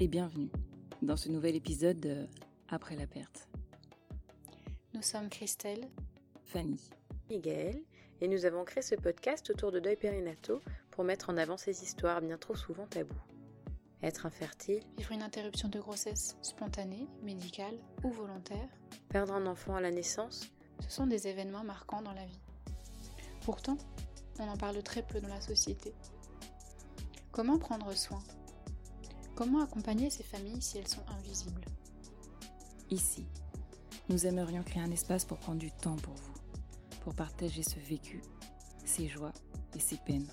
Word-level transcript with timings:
et 0.00 0.06
bienvenue 0.06 0.50
dans 1.02 1.16
ce 1.16 1.28
nouvel 1.28 1.56
épisode 1.56 1.98
de 1.98 2.28
Après 2.68 2.94
la 2.94 3.08
perte. 3.08 3.48
Nous 4.94 5.02
sommes 5.02 5.28
Christelle, 5.28 5.88
Fanny, 6.44 6.80
Miguel, 7.28 7.82
et 8.20 8.28
nous 8.28 8.44
avons 8.44 8.64
créé 8.64 8.80
ce 8.80 8.94
podcast 8.94 9.50
autour 9.50 9.72
de 9.72 9.80
deuil 9.80 9.96
périnataux 9.96 10.60
pour 10.92 11.02
mettre 11.02 11.30
en 11.30 11.36
avant 11.36 11.56
ces 11.56 11.82
histoires 11.82 12.20
bien 12.20 12.38
trop 12.38 12.54
souvent 12.54 12.86
taboues. 12.86 13.20
Être 14.00 14.26
infertile, 14.26 14.84
vivre 14.96 15.10
une 15.10 15.22
interruption 15.22 15.68
de 15.68 15.80
grossesse 15.80 16.36
spontanée, 16.42 17.08
médicale 17.24 17.74
ou 18.04 18.10
volontaire, 18.10 18.68
perdre 19.08 19.32
un 19.32 19.46
enfant 19.46 19.74
à 19.74 19.80
la 19.80 19.90
naissance, 19.90 20.48
ce 20.80 20.90
sont 20.90 21.08
des 21.08 21.26
événements 21.26 21.64
marquants 21.64 22.02
dans 22.02 22.14
la 22.14 22.24
vie. 22.24 22.40
Pourtant, 23.40 23.78
on 24.38 24.46
en 24.46 24.56
parle 24.56 24.80
très 24.84 25.02
peu 25.02 25.20
dans 25.20 25.28
la 25.28 25.40
société. 25.40 25.92
Comment 27.32 27.58
prendre 27.58 27.92
soin? 27.94 28.22
Comment 29.38 29.62
accompagner 29.62 30.10
ces 30.10 30.24
familles 30.24 30.60
si 30.60 30.78
elles 30.78 30.88
sont 30.88 31.08
invisibles? 31.16 31.64
Ici, 32.90 33.24
nous 34.08 34.26
aimerions 34.26 34.64
créer 34.64 34.82
un 34.82 34.90
espace 34.90 35.24
pour 35.24 35.38
prendre 35.38 35.60
du 35.60 35.70
temps 35.70 35.94
pour 35.94 36.14
vous, 36.14 36.32
pour 37.02 37.14
partager 37.14 37.62
ce 37.62 37.78
vécu, 37.78 38.20
ses 38.84 39.06
joies 39.06 39.32
et 39.76 39.78
ses 39.78 39.96
peines, 39.98 40.26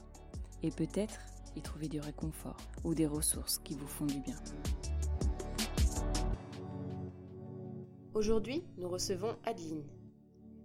et 0.63 0.71
peut-être 0.71 1.19
y 1.55 1.61
trouver 1.61 1.87
du 1.87 1.99
réconfort 1.99 2.57
ou 2.83 2.95
des 2.95 3.05
ressources 3.05 3.59
qui 3.59 3.75
vous 3.75 3.85
font 3.85 4.07
du 4.07 4.19
bien. 4.21 4.37
Aujourd'hui, 8.15 8.63
nous 8.79 8.89
recevons 8.89 9.35
Adeline. 9.45 9.85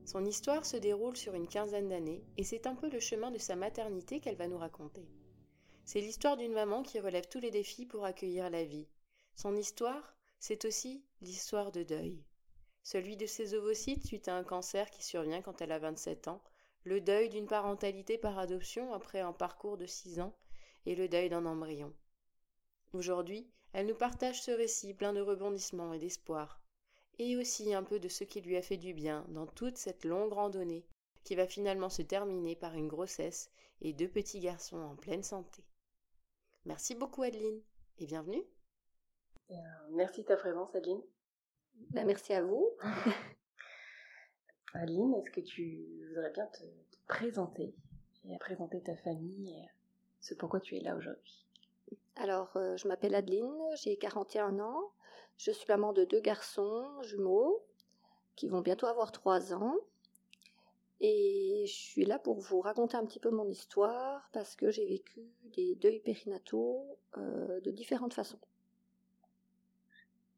Son 0.07 0.25
histoire 0.25 0.65
se 0.65 0.79
déroule 0.79 1.19
sur 1.19 1.35
une 1.35 1.47
quinzaine 1.47 1.91
d'années 1.91 2.25
et 2.39 2.45
c'est 2.45 2.67
un 2.67 2.75
peu 2.75 2.89
le 2.89 3.01
chemin 3.01 3.31
de 3.31 3.39
sa 3.39 3.55
maternité 3.55 4.19
qu'elle 4.19 4.37
va 4.37 4.49
nous 4.49 4.57
raconter. 4.57 5.07
C'est 5.93 6.01
l'histoire 6.01 6.37
d'une 6.37 6.53
maman 6.53 6.85
qui 6.85 7.01
relève 7.01 7.27
tous 7.27 7.41
les 7.41 7.51
défis 7.51 7.85
pour 7.85 8.05
accueillir 8.05 8.49
la 8.49 8.63
vie. 8.63 8.87
Son 9.35 9.57
histoire, 9.57 10.15
c'est 10.39 10.65
aussi 10.65 11.05
l'histoire 11.21 11.73
de 11.73 11.83
deuil. 11.83 12.23
Celui 12.85 13.17
de 13.17 13.27
ses 13.27 13.55
ovocytes 13.55 14.07
suite 14.07 14.29
à 14.29 14.37
un 14.37 14.45
cancer 14.45 14.89
qui 14.93 15.03
survient 15.03 15.43
quand 15.43 15.61
elle 15.61 15.73
a 15.73 15.81
27 15.81 16.29
ans, 16.29 16.45
le 16.85 17.01
deuil 17.01 17.29
d'une 17.29 17.49
parentalité 17.49 18.19
par 18.19 18.39
adoption 18.39 18.95
après 18.95 19.19
un 19.19 19.33
parcours 19.33 19.77
de 19.77 19.87
6 19.87 20.21
ans, 20.21 20.33
et 20.87 20.95
le 20.95 21.09
deuil 21.09 21.29
d'un 21.29 21.45
embryon. 21.45 21.93
Aujourd'hui, 22.93 23.51
elle 23.73 23.87
nous 23.87 23.97
partage 23.97 24.41
ce 24.41 24.53
récit 24.53 24.95
plein 24.95 25.13
de 25.13 25.21
rebondissements 25.21 25.93
et 25.93 25.99
d'espoir, 25.99 26.61
et 27.19 27.37
aussi 27.37 27.75
un 27.75 27.83
peu 27.83 27.99
de 27.99 28.09
ce 28.09 28.23
qui 28.23 28.41
lui 28.43 28.57
a 28.57 28.63
fait 28.63 28.77
du 28.77 28.95
bien 28.95 29.27
dans 29.31 29.49
toute 29.49 29.77
cette 29.77 30.05
longue 30.05 30.35
randonnée 30.35 30.87
qui 31.25 31.35
va 31.35 31.49
finalement 31.49 31.91
se 31.91 32.03
terminer 32.03 32.55
par 32.55 32.75
une 32.75 32.87
grossesse 32.87 33.51
et 33.81 33.93
deux 33.93 34.09
petits 34.09 34.39
garçons 34.39 34.79
en 34.79 34.95
pleine 34.95 35.25
santé. 35.25 35.65
Merci 36.67 36.95
beaucoup 36.95 37.23
Adeline 37.23 37.63
et 37.99 38.07
bienvenue. 38.07 38.45
Merci 39.93 40.23
de 40.23 40.27
ta 40.27 40.37
présence 40.37 40.75
Adeline. 40.75 41.03
Ben, 41.91 42.07
merci 42.07 42.35
à 42.35 42.43
vous. 42.43 42.71
Adeline, 44.75 45.15
est-ce 45.15 45.31
que 45.31 45.41
tu 45.41 46.07
voudrais 46.09 46.31
bien 46.33 46.47
te, 46.47 46.63
présenter 47.09 47.75
et 48.25 48.39
présenter 48.39 48.83
ta 48.83 48.95
famille 48.97 49.55
et 49.55 49.69
ce 50.21 50.35
pourquoi 50.35 50.61
tu 50.61 50.77
es 50.77 50.81
là 50.81 50.97
aujourd'hui? 50.97 51.47
Alors, 52.17 52.55
euh, 52.57 52.77
je 52.77 52.87
m'appelle 52.87 53.15
Adeline, 53.15 53.59
j'ai 53.77 53.97
41 53.97 54.61
ans, 54.61 54.93
je 55.39 55.51
suis 55.51 55.67
maman 55.69 55.95
de 55.95 56.05
deux 56.05 56.21
garçons 56.21 56.87
jumeaux 57.03 57.65
qui 58.37 58.49
vont 58.49 58.61
bientôt 58.61 58.87
avoir 58.87 59.13
3 59.13 59.55
ans. 59.55 59.77
Et 61.01 61.65
je 61.67 61.73
suis 61.73 62.05
là 62.05 62.19
pour 62.19 62.41
vous 62.41 62.61
raconter 62.61 62.97
un 62.97 63.07
petit 63.07 63.21
peu 63.21 63.31
mon 63.31 63.49
histoire 63.49 64.29
parce 64.33 64.55
que 64.55 64.71
j'ai 64.71 64.87
vécu 64.87 65.33
des 65.45 65.75
deuils 65.77 66.01
périnataux 66.01 66.99
euh, 67.17 67.61
de 67.63 67.71
différentes 67.71 68.13
façons. 68.13 68.39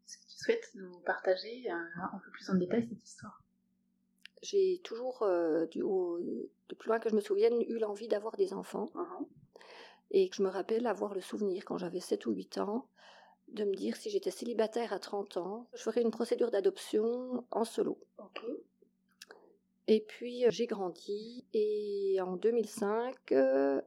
Est-ce 0.06 0.18
que 0.18 0.26
tu 0.26 0.38
souhaites 0.38 0.70
nous 0.74 1.00
partager 1.00 1.68
un, 1.68 2.20
peu 2.24 2.30
plus 2.30 2.48
en 2.50 2.54
détail 2.54 2.86
cette 2.88 3.02
histoire? 3.02 3.42
J'ai 4.40 4.80
toujours, 4.84 5.22
euh, 5.22 5.66
du, 5.66 5.80
de 5.80 6.74
plus 6.76 6.88
loin 6.88 7.00
que 7.00 7.08
je 7.08 7.14
me 7.14 7.20
souvienne, 7.20 7.60
eu 7.62 7.78
l'envie 7.78 8.08
d'avoir 8.08 8.36
des 8.36 8.52
enfants. 8.52 8.90
Uh-huh. 8.94 9.26
Et 10.10 10.28
que 10.28 10.36
je 10.36 10.42
me 10.42 10.48
rappelle 10.48 10.86
avoir 10.86 11.14
le 11.14 11.20
souvenir, 11.20 11.64
quand 11.64 11.78
j'avais 11.78 12.00
7 12.00 12.26
ou 12.26 12.32
8 12.32 12.58
ans, 12.58 12.88
de 13.48 13.64
me 13.64 13.74
dire 13.74 13.96
si 13.96 14.10
j'étais 14.10 14.30
célibataire 14.30 14.92
à 14.92 14.98
30 14.98 15.38
ans, 15.38 15.68
je 15.74 15.82
ferais 15.82 16.02
une 16.02 16.10
procédure 16.10 16.50
d'adoption 16.50 17.46
en 17.50 17.64
solo. 17.64 17.98
Et 19.88 20.00
puis 20.00 20.44
j'ai 20.48 20.66
grandi 20.66 21.44
et 21.52 22.18
en 22.20 22.36
2005, 22.36 23.34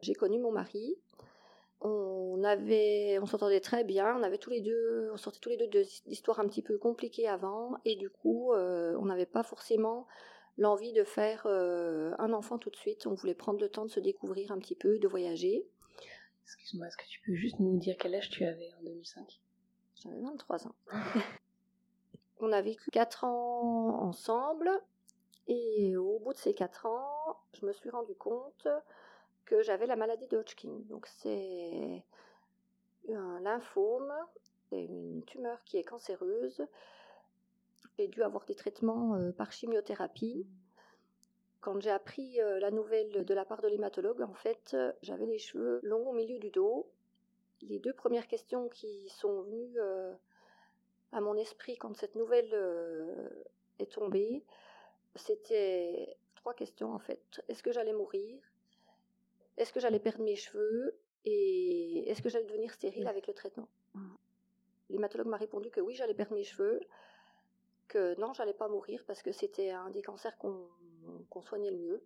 j'ai 0.01 0.13
connu 0.13 0.39
mon 0.39 0.51
mari. 0.51 0.97
On 1.81 2.43
avait, 2.43 3.19
on 3.21 3.25
s'entendait 3.25 3.59
très 3.59 3.83
bien. 3.83 4.17
On 4.17 4.23
avait 4.23 4.37
tous 4.37 4.49
les 4.49 4.61
deux, 4.61 5.09
on 5.13 5.17
sortait 5.17 5.39
tous 5.39 5.49
les 5.49 5.57
deux 5.57 5.83
d'histoires 6.05 6.39
un 6.39 6.47
petit 6.47 6.61
peu 6.61 6.77
compliquées 6.77 7.27
avant, 7.27 7.75
et 7.85 7.95
du 7.95 8.09
coup, 8.09 8.53
on 8.53 9.05
n'avait 9.05 9.25
pas 9.25 9.43
forcément 9.43 10.07
l'envie 10.57 10.93
de 10.93 11.03
faire 11.03 11.45
un 11.45 12.33
enfant 12.33 12.57
tout 12.57 12.69
de 12.69 12.75
suite. 12.75 13.07
On 13.07 13.13
voulait 13.13 13.35
prendre 13.35 13.59
le 13.59 13.69
temps 13.69 13.85
de 13.85 13.91
se 13.91 13.99
découvrir 13.99 14.51
un 14.51 14.59
petit 14.59 14.75
peu, 14.75 14.99
de 14.99 15.07
voyager. 15.07 15.65
Excuse-moi, 16.45 16.87
est-ce 16.87 16.97
que 16.97 17.07
tu 17.07 17.19
peux 17.25 17.33
juste 17.33 17.59
nous 17.59 17.77
dire 17.77 17.95
quel 17.99 18.13
âge 18.13 18.29
tu 18.29 18.45
avais 18.45 18.71
en 18.79 18.83
2005 18.83 19.41
J'avais 19.95 20.21
23 20.21 20.67
ans. 20.67 20.75
on 22.39 22.51
a 22.51 22.61
vécu 22.61 22.91
4 22.91 23.23
ans 23.23 24.03
ensemble. 24.03 24.69
Et 25.47 25.95
au 25.95 26.19
bout 26.19 26.33
de 26.33 26.37
ces 26.37 26.53
quatre 26.53 26.85
ans, 26.85 27.37
je 27.53 27.65
me 27.65 27.73
suis 27.73 27.89
rendu 27.89 28.15
compte 28.15 28.67
que 29.45 29.61
j'avais 29.61 29.85
la 29.85 29.95
maladie 29.95 30.27
de 30.27 30.37
Hodgkin. 30.37 30.79
Donc 30.89 31.05
c'est 31.07 32.03
un 33.13 33.39
lymphome, 33.41 34.11
c'est 34.69 34.83
une 34.83 35.23
tumeur 35.25 35.63
qui 35.63 35.77
est 35.77 35.83
cancéreuse. 35.83 36.65
J'ai 37.97 38.07
dû 38.07 38.23
avoir 38.23 38.45
des 38.45 38.55
traitements 38.55 39.15
euh, 39.15 39.31
par 39.31 39.51
chimiothérapie. 39.51 40.47
Quand 41.61 41.79
j'ai 41.79 41.91
appris 41.91 42.41
euh, 42.41 42.59
la 42.59 42.71
nouvelle 42.71 43.23
de 43.23 43.33
la 43.33 43.45
part 43.45 43.61
de 43.61 43.67
l'hématologue, 43.67 44.21
en 44.21 44.33
fait, 44.33 44.75
j'avais 45.01 45.25
les 45.25 45.39
cheveux 45.39 45.79
longs 45.83 46.09
au 46.09 46.13
milieu 46.13 46.39
du 46.39 46.49
dos. 46.49 46.89
Les 47.61 47.79
deux 47.79 47.93
premières 47.93 48.27
questions 48.27 48.67
qui 48.67 49.09
sont 49.09 49.43
venues 49.43 49.79
euh, 49.79 50.13
à 51.11 51.21
mon 51.21 51.35
esprit 51.35 51.77
quand 51.77 51.95
cette 51.95 52.15
nouvelle 52.15 52.53
est 53.79 53.91
tombée, 53.93 54.43
c'était 55.15 56.17
trois 56.35 56.53
questions 56.53 56.93
en 56.93 56.99
fait. 56.99 57.41
Est-ce 57.47 57.63
que 57.63 57.71
j'allais 57.71 57.93
mourir? 57.93 58.39
Est-ce 59.57 59.73
que 59.73 59.79
j'allais 59.79 59.99
perdre 59.99 60.23
mes 60.23 60.35
cheveux? 60.35 60.97
Et 61.23 62.09
est-ce 62.09 62.21
que 62.21 62.29
j'allais 62.29 62.45
devenir 62.45 62.71
stérile 62.73 63.07
avec 63.07 63.27
le 63.27 63.33
traitement? 63.33 63.67
L'hématologue 64.89 65.27
m'a 65.27 65.37
répondu 65.37 65.71
que 65.71 65.81
oui, 65.81 65.95
j'allais 65.95 66.13
perdre 66.13 66.35
mes 66.35 66.43
cheveux, 66.43 66.79
que 67.87 68.19
non, 68.19 68.33
j'allais 68.33 68.53
pas 68.53 68.67
mourir 68.67 69.03
parce 69.07 69.23
que 69.23 69.31
c'était 69.31 69.71
un 69.71 69.89
des 69.89 70.03
cancers 70.03 70.37
qu'on 70.37 71.41
soignait 71.41 71.71
le 71.71 71.77
mieux. 71.77 72.03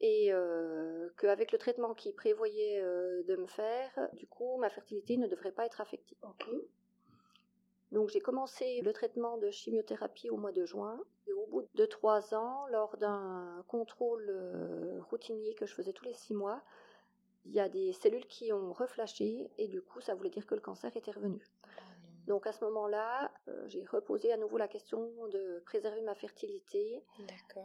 Et 0.00 0.30
euh, 0.30 1.08
qu'avec 1.16 1.52
le 1.52 1.58
traitement 1.58 1.94
qu'il 1.94 2.14
prévoyait 2.14 2.80
euh, 2.82 3.22
de 3.22 3.36
me 3.36 3.46
faire, 3.46 4.10
du 4.12 4.26
coup, 4.26 4.58
ma 4.58 4.68
fertilité 4.68 5.16
ne 5.16 5.26
devrait 5.26 5.52
pas 5.52 5.64
être 5.64 5.80
affectée. 5.80 6.18
Donc 7.92 8.10
j'ai 8.10 8.20
commencé 8.20 8.80
le 8.82 8.92
traitement 8.92 9.38
de 9.38 9.50
chimiothérapie 9.50 10.30
au 10.30 10.36
mois 10.36 10.52
de 10.52 10.64
juin. 10.64 10.98
Et 11.28 11.32
au 11.32 11.46
bout 11.46 11.68
de 11.74 11.86
trois 11.86 12.34
ans, 12.34 12.66
lors 12.68 12.96
d'un 12.96 13.64
contrôle 13.68 14.26
euh, 14.28 15.00
routinier 15.10 15.54
que 15.54 15.66
je 15.66 15.74
faisais 15.74 15.92
tous 15.92 16.04
les 16.04 16.14
six 16.14 16.34
mois, 16.34 16.62
il 17.44 17.52
y 17.52 17.60
a 17.60 17.68
des 17.68 17.92
cellules 17.92 18.26
qui 18.26 18.52
ont 18.52 18.72
reflashé 18.72 19.50
et 19.56 19.68
du 19.68 19.80
coup 19.80 20.00
ça 20.00 20.14
voulait 20.14 20.30
dire 20.30 20.46
que 20.46 20.54
le 20.54 20.60
cancer 20.60 20.96
était 20.96 21.12
revenu. 21.12 21.40
Donc 22.26 22.46
à 22.48 22.52
ce 22.52 22.64
moment-là, 22.64 23.30
euh, 23.46 23.68
j'ai 23.68 23.84
reposé 23.84 24.32
à 24.32 24.36
nouveau 24.36 24.58
la 24.58 24.66
question 24.66 25.12
de 25.28 25.62
préserver 25.64 26.02
ma 26.02 26.14
fertilité. 26.16 27.04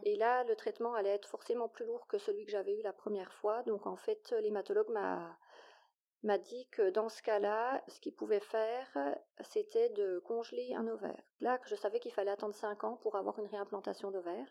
Et 0.03 0.15
là, 0.15 0.43
le 0.43 0.55
traitement 0.55 0.93
allait 0.93 1.09
être 1.09 1.27
forcément 1.27 1.67
plus 1.67 1.85
lourd 1.85 2.05
que 2.07 2.19
celui 2.19 2.45
que 2.45 2.51
j'avais 2.51 2.77
eu 2.77 2.81
la 2.83 2.93
première 2.93 3.33
fois. 3.33 3.63
Donc 3.63 3.87
en 3.87 3.95
fait, 3.95 4.35
l'hématologue 4.41 4.89
m'a 4.89 5.35
m'a 6.23 6.37
dit 6.37 6.67
que 6.69 6.89
dans 6.89 7.09
ce 7.09 7.21
cas-là, 7.23 7.83
ce 7.87 7.99
qu'il 7.99 8.13
pouvait 8.13 8.39
faire, 8.39 8.87
c'était 9.41 9.89
de 9.89 10.19
congeler 10.19 10.73
un 10.75 10.87
ovaire. 10.87 11.23
Là, 11.39 11.59
je 11.65 11.75
savais 11.75 11.99
qu'il 11.99 12.13
fallait 12.13 12.31
attendre 12.31 12.53
5 12.53 12.83
ans 12.83 12.97
pour 12.97 13.15
avoir 13.15 13.39
une 13.39 13.47
réimplantation 13.47 14.11
d'ovaire. 14.11 14.47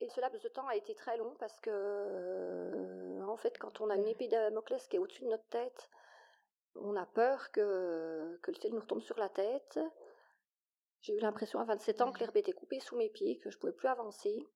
Et 0.00 0.08
ce 0.08 0.20
laps 0.20 0.42
de 0.42 0.48
temps 0.48 0.66
a 0.66 0.76
été 0.76 0.94
très 0.94 1.16
long 1.18 1.34
parce 1.38 1.60
que, 1.60 1.70
euh, 1.70 3.22
en 3.26 3.36
fait, 3.36 3.58
quand 3.58 3.80
on 3.80 3.90
a 3.90 3.96
une 3.96 4.08
épée 4.08 4.28
Damoclès 4.28 4.86
qui 4.86 4.96
est 4.96 4.98
au-dessus 4.98 5.24
de 5.24 5.28
notre 5.28 5.48
tête, 5.48 5.90
on 6.74 6.96
a 6.96 7.04
peur 7.04 7.50
que, 7.50 8.38
que 8.42 8.50
le 8.50 8.56
ciel 8.56 8.72
nous 8.72 8.80
retombe 8.80 9.02
sur 9.02 9.18
la 9.18 9.28
tête. 9.28 9.78
J'ai 11.02 11.16
eu 11.16 11.20
l'impression 11.20 11.58
à 11.58 11.64
27 11.64 12.00
ans 12.00 12.12
que 12.12 12.20
l'herbe 12.20 12.36
était 12.36 12.52
coupée 12.52 12.80
sous 12.80 12.96
mes 12.96 13.10
pieds, 13.10 13.38
que 13.38 13.50
je 13.50 13.58
pouvais 13.58 13.72
plus 13.72 13.88
avancer. 13.88 14.46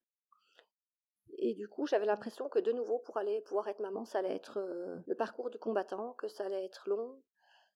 Et 1.39 1.55
du 1.55 1.69
coup, 1.69 1.87
j'avais 1.87 2.07
l'impression 2.07 2.49
que 2.49 2.59
de 2.59 2.73
nouveau, 2.73 2.99
pour 2.99 3.17
aller 3.17 3.41
pouvoir 3.43 3.69
être 3.69 3.81
maman, 3.81 4.05
ça 4.05 4.19
allait 4.19 4.35
être 4.35 4.59
euh, 4.59 4.97
le 5.07 5.15
parcours 5.15 5.51
du 5.51 5.59
combattant, 5.59 6.13
que 6.15 6.29
ça 6.29 6.45
allait 6.45 6.65
être 6.65 6.89
long, 6.89 7.21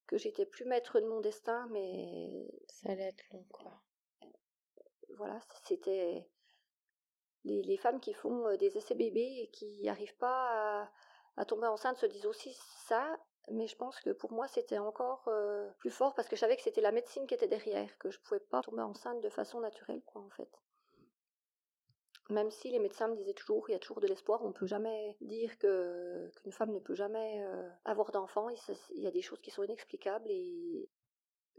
que 0.07 0.17
j'étais 0.17 0.45
plus 0.45 0.65
maître 0.65 0.99
de 0.99 1.05
mon 1.05 1.21
destin, 1.21 1.67
mais 1.71 2.47
ça 2.67 2.91
allait 2.91 3.09
être 3.09 3.23
long, 3.31 3.45
quoi. 3.51 3.81
Voilà, 5.17 5.39
c'était 5.65 6.27
les, 7.43 7.61
les, 7.63 7.77
femmes 7.77 7.99
qui 7.99 8.13
font 8.13 8.47
euh, 8.47 8.57
des 8.57 8.77
essais 8.77 8.95
bébés 8.95 9.41
et 9.41 9.47
qui 9.49 9.83
n'arrivent 9.83 10.17
pas 10.17 10.89
à, 11.35 11.45
tomber 11.45 11.67
enceinte 11.67 11.97
se 11.97 12.05
disent 12.05 12.25
aussi 12.25 12.53
ça. 12.87 13.17
mais 13.51 13.67
je 13.67 13.75
pense 13.75 13.99
que 14.01 14.09
pour 14.09 14.33
moi 14.33 14.47
c'était 14.47 14.77
encore 14.77 15.23
euh, 15.27 15.69
plus 15.77 15.89
fort 15.89 16.13
parce 16.13 16.27
que 16.27 16.35
je 16.35 16.41
savais 16.41 16.57
que 16.57 16.61
c'était 16.61 16.81
la 16.81 16.91
médecine 16.91 17.25
qui 17.27 17.33
était 17.33 17.47
derrière, 17.47 17.97
que 17.97 18.09
je 18.11 18.19
pouvais 18.19 18.39
pas 18.39 18.61
tomber 18.61 18.81
enceinte 18.81 19.21
de 19.21 19.29
façon 19.29 19.59
naturelle, 19.61 20.01
quoi, 20.05 20.21
en 20.21 20.29
fait. 20.31 20.49
Même 22.29 22.51
si 22.51 22.69
les 22.69 22.79
médecins 22.79 23.07
me 23.07 23.15
disaient 23.15 23.33
toujours, 23.33 23.69
il 23.69 23.73
y 23.73 23.75
a 23.75 23.79
toujours 23.79 24.01
de 24.01 24.07
l'espoir, 24.07 24.43
on 24.43 24.51
peut 24.51 24.67
jamais 24.67 25.17
dire 25.21 25.57
que 25.57 26.29
qu'une 26.37 26.51
femme 26.51 26.71
ne 26.71 26.79
peut 26.79 26.93
jamais 26.93 27.43
euh, 27.43 27.69
avoir 27.85 28.11
d'enfant. 28.11 28.49
Il 28.49 29.01
y 29.01 29.07
a 29.07 29.11
des 29.11 29.21
choses 29.21 29.41
qui 29.41 29.49
sont 29.49 29.63
inexplicables 29.63 30.29
et 30.29 30.89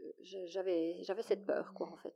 euh, 0.01 0.11
j'avais 0.21 1.03
j'avais 1.03 1.23
cette 1.23 1.45
peur, 1.45 1.73
quoi, 1.73 1.87
en 1.87 1.97
fait. 1.97 2.15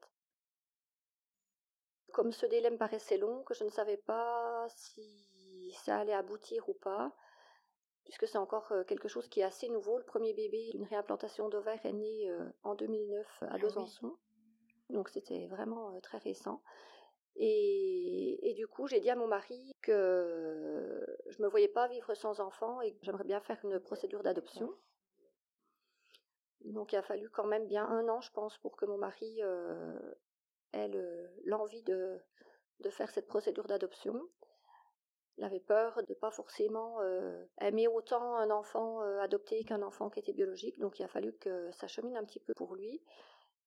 Comme 2.14 2.32
ce 2.32 2.46
délai 2.46 2.70
me 2.70 2.78
paraissait 2.78 3.18
long, 3.18 3.44
que 3.44 3.54
je 3.54 3.66
ne 3.66 3.70
savais 3.70 3.98
pas 3.98 4.68
si 4.70 5.74
ça 5.74 5.98
allait 6.00 6.14
aboutir 6.14 6.70
ou 6.70 6.74
pas, 6.74 7.14
puisque 8.06 8.28
c'est 8.28 8.38
encore 8.38 8.72
euh, 8.72 8.84
quelque 8.84 9.10
chose 9.10 9.28
qui 9.28 9.42
est 9.42 9.44
assez 9.44 9.68
nouveau. 9.68 9.98
Le 9.98 10.06
premier 10.06 10.34
bébé, 10.34 10.72
une 10.74 10.86
réimplantation 10.86 11.50
d'ovaire, 11.50 11.86
est 11.86 11.94
né 11.94 12.30
euh, 12.30 12.50
en 12.64 12.76
2009 12.76 13.44
à 13.44 13.48
ah 13.52 13.58
Besançon. 13.58 14.16
Donc 14.90 15.10
c'était 15.10 15.48
vraiment 15.48 15.94
euh, 15.94 16.00
très 16.00 16.20
récent. 16.20 16.62
Et, 17.38 18.54
du 18.56 18.68
coup, 18.68 18.88
j'ai 18.88 19.00
dit 19.00 19.10
à 19.10 19.16
mon 19.16 19.28
mari 19.28 19.74
que 19.82 21.06
je 21.28 21.42
me 21.42 21.48
voyais 21.48 21.68
pas 21.68 21.88
vivre 21.88 22.14
sans 22.14 22.40
enfant 22.40 22.80
et 22.82 22.94
que 22.94 23.00
j'aimerais 23.04 23.26
bien 23.26 23.42
faire 23.42 23.60
une 23.64 23.80
procédure 23.80 24.24
d'adoption. 24.24 24.74
Donc 26.62 26.94
il 26.94 26.96
a 26.96 27.04
fallu 27.04 27.30
quand 27.30 27.46
même 27.46 27.68
bien 27.68 27.86
un 27.86 28.08
an, 28.08 28.22
je 28.22 28.32
pense, 28.32 28.58
pour 28.60 28.76
que 28.76 28.86
mon 28.86 28.98
mari 28.98 29.42
ait 30.74 30.92
l'envie 31.44 31.84
de, 31.84 32.20
faire 32.90 33.10
cette 33.10 33.28
procédure 33.28 33.68
d'adoption. 33.68 34.20
Il 35.38 35.44
avait 35.44 35.60
peur 35.60 36.02
de 36.08 36.14
pas 36.14 36.32
forcément 36.32 37.02
euh, 37.02 37.44
aimer 37.60 37.90
autant 37.90 38.36
un 38.38 38.50
enfant 38.52 39.02
euh, 39.04 39.20
adopté 39.20 39.66
qu'un 39.66 39.82
enfant 39.82 40.10
qui 40.10 40.20
était 40.20 40.32
biologique, 40.32 40.80
donc 40.80 40.98
il 40.98 41.04
a 41.04 41.10
fallu 41.10 41.34
que 41.34 41.70
ça 41.74 41.88
chemine 41.88 42.16
un 42.16 42.24
petit 42.24 42.40
peu 42.40 42.54
pour 42.54 42.74
lui. 42.76 43.02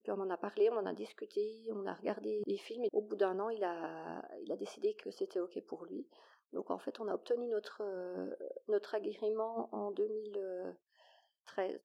Puis 0.08 0.16
on 0.18 0.22
en 0.22 0.30
a 0.30 0.38
parlé, 0.38 0.70
on 0.70 0.78
en 0.78 0.86
a 0.86 0.94
discuté, 0.94 1.68
on 1.70 1.84
a 1.84 1.92
regardé 1.92 2.40
les 2.46 2.56
films 2.56 2.84
et 2.84 2.88
au 2.94 3.02
bout 3.02 3.16
d'un 3.16 3.38
an, 3.40 3.50
il 3.50 3.62
a, 3.62 4.26
il 4.42 4.50
a 4.50 4.56
décidé 4.56 4.94
que 4.94 5.10
c'était 5.10 5.38
ok 5.38 5.62
pour 5.66 5.84
lui. 5.84 6.08
Donc 6.54 6.70
en 6.70 6.78
fait, 6.78 6.98
on 6.98 7.08
a 7.08 7.14
obtenu 7.14 7.46
notre, 7.46 7.82
euh, 7.82 8.34
notre 8.68 8.94
agrément 8.94 9.68
en 9.74 9.90
2013. 9.90 11.78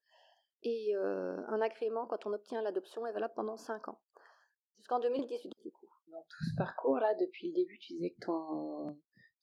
Et 0.61 0.95
un 0.95 1.59
agrément, 1.59 2.05
quand 2.05 2.25
on 2.25 2.31
obtient 2.31 2.61
l'adoption, 2.61 3.05
est 3.05 3.11
valable 3.11 3.33
pendant 3.35 3.57
5 3.57 3.89
ans. 3.89 3.99
Jusqu'en 4.77 5.01
2018 5.01 5.51
du 5.61 5.71
coup. 5.71 5.89
Dans 6.07 6.23
tout 6.29 6.45
ce 6.45 6.55
parcours-là, 6.55 7.15
depuis 7.15 7.49
le 7.49 7.55
début, 7.55 7.77
tu 7.77 7.91
disais 7.91 8.11
que 8.11 8.25
ton, 8.25 8.97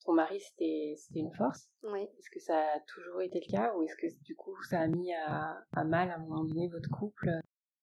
ton 0.05 0.13
mari, 0.13 0.39
c'était 0.39 0.95
une 1.13 1.35
force. 1.35 1.69
Oui. 1.83 2.01
Est-ce 2.17 2.31
que 2.31 2.39
ça 2.39 2.57
a 2.57 2.79
toujours 2.87 3.21
été 3.21 3.41
le 3.45 3.51
cas 3.51 3.75
ou 3.75 3.83
est-ce 3.83 3.95
que 3.95 4.07
du 4.23 4.35
coup 4.35 4.59
ça 4.63 4.79
a 4.79 4.87
mis 4.87 5.13
à, 5.13 5.63
mal 5.85 6.09
à 6.09 6.15
un 6.15 6.17
moment 6.17 6.45
donné 6.45 6.67
votre 6.67 6.89
couple? 6.89 7.29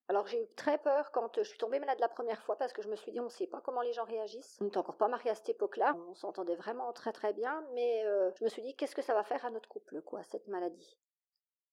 Alors 0.08 0.26
j'ai 0.26 0.43
eu 0.43 0.46
très 0.56 0.78
peur 0.78 1.10
quand 1.12 1.37
je 1.37 1.43
suis 1.43 1.58
tombée 1.58 1.78
malade 1.78 1.99
la 2.00 2.08
première 2.08 2.43
fois 2.43 2.56
parce 2.56 2.72
que 2.72 2.81
je 2.82 2.88
me 2.88 2.96
suis 2.96 3.12
dit 3.12 3.20
on 3.20 3.25
ne 3.25 3.28
sait 3.28 3.46
pas 3.46 3.60
comment 3.60 3.82
les 3.82 3.93
gens 3.93 4.05
réagissent. 4.05 4.58
On 4.60 4.64
n'était 4.64 4.78
encore 4.78 4.96
pas 4.96 5.08
mariés 5.08 5.31
à 5.31 5.34
cette 5.34 5.50
époque-là, 5.50 5.94
on 6.08 6.14
s'entendait 6.14 6.56
vraiment 6.56 6.93
très 6.93 7.12
très 7.12 7.32
bien, 7.34 7.64
mais 7.75 8.05
euh, 8.06 8.31
je 8.37 8.44
me 8.44 8.49
suis 8.49 8.62
dit 8.62 8.75
qu'est-ce 8.75 8.96
que 8.96 9.02
ça 9.02 9.14
va 9.14 9.22
faire 9.22 9.44
à 9.44 9.50
notre 9.50 9.69
couple 9.69 10.00
quoi 10.02 10.22
cette 10.25 10.49
maladie? 10.49 10.99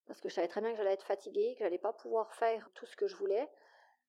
Parce 0.06 0.22
que 0.22 0.30
je 0.30 0.36
savais 0.36 0.50
très 0.50 0.62
bien 0.62 0.72
que 0.72 0.78
j'allais 0.78 0.94
être 0.94 1.06
fatiguée, 1.06 1.56
que 1.58 1.64
j'allais 1.64 1.80
pas 1.80 1.94
pouvoir 1.94 2.34
faire 2.36 2.70
tout 2.76 2.86
ce 2.86 2.96
que 2.96 3.08
je 3.08 3.16
voulais. 3.16 3.50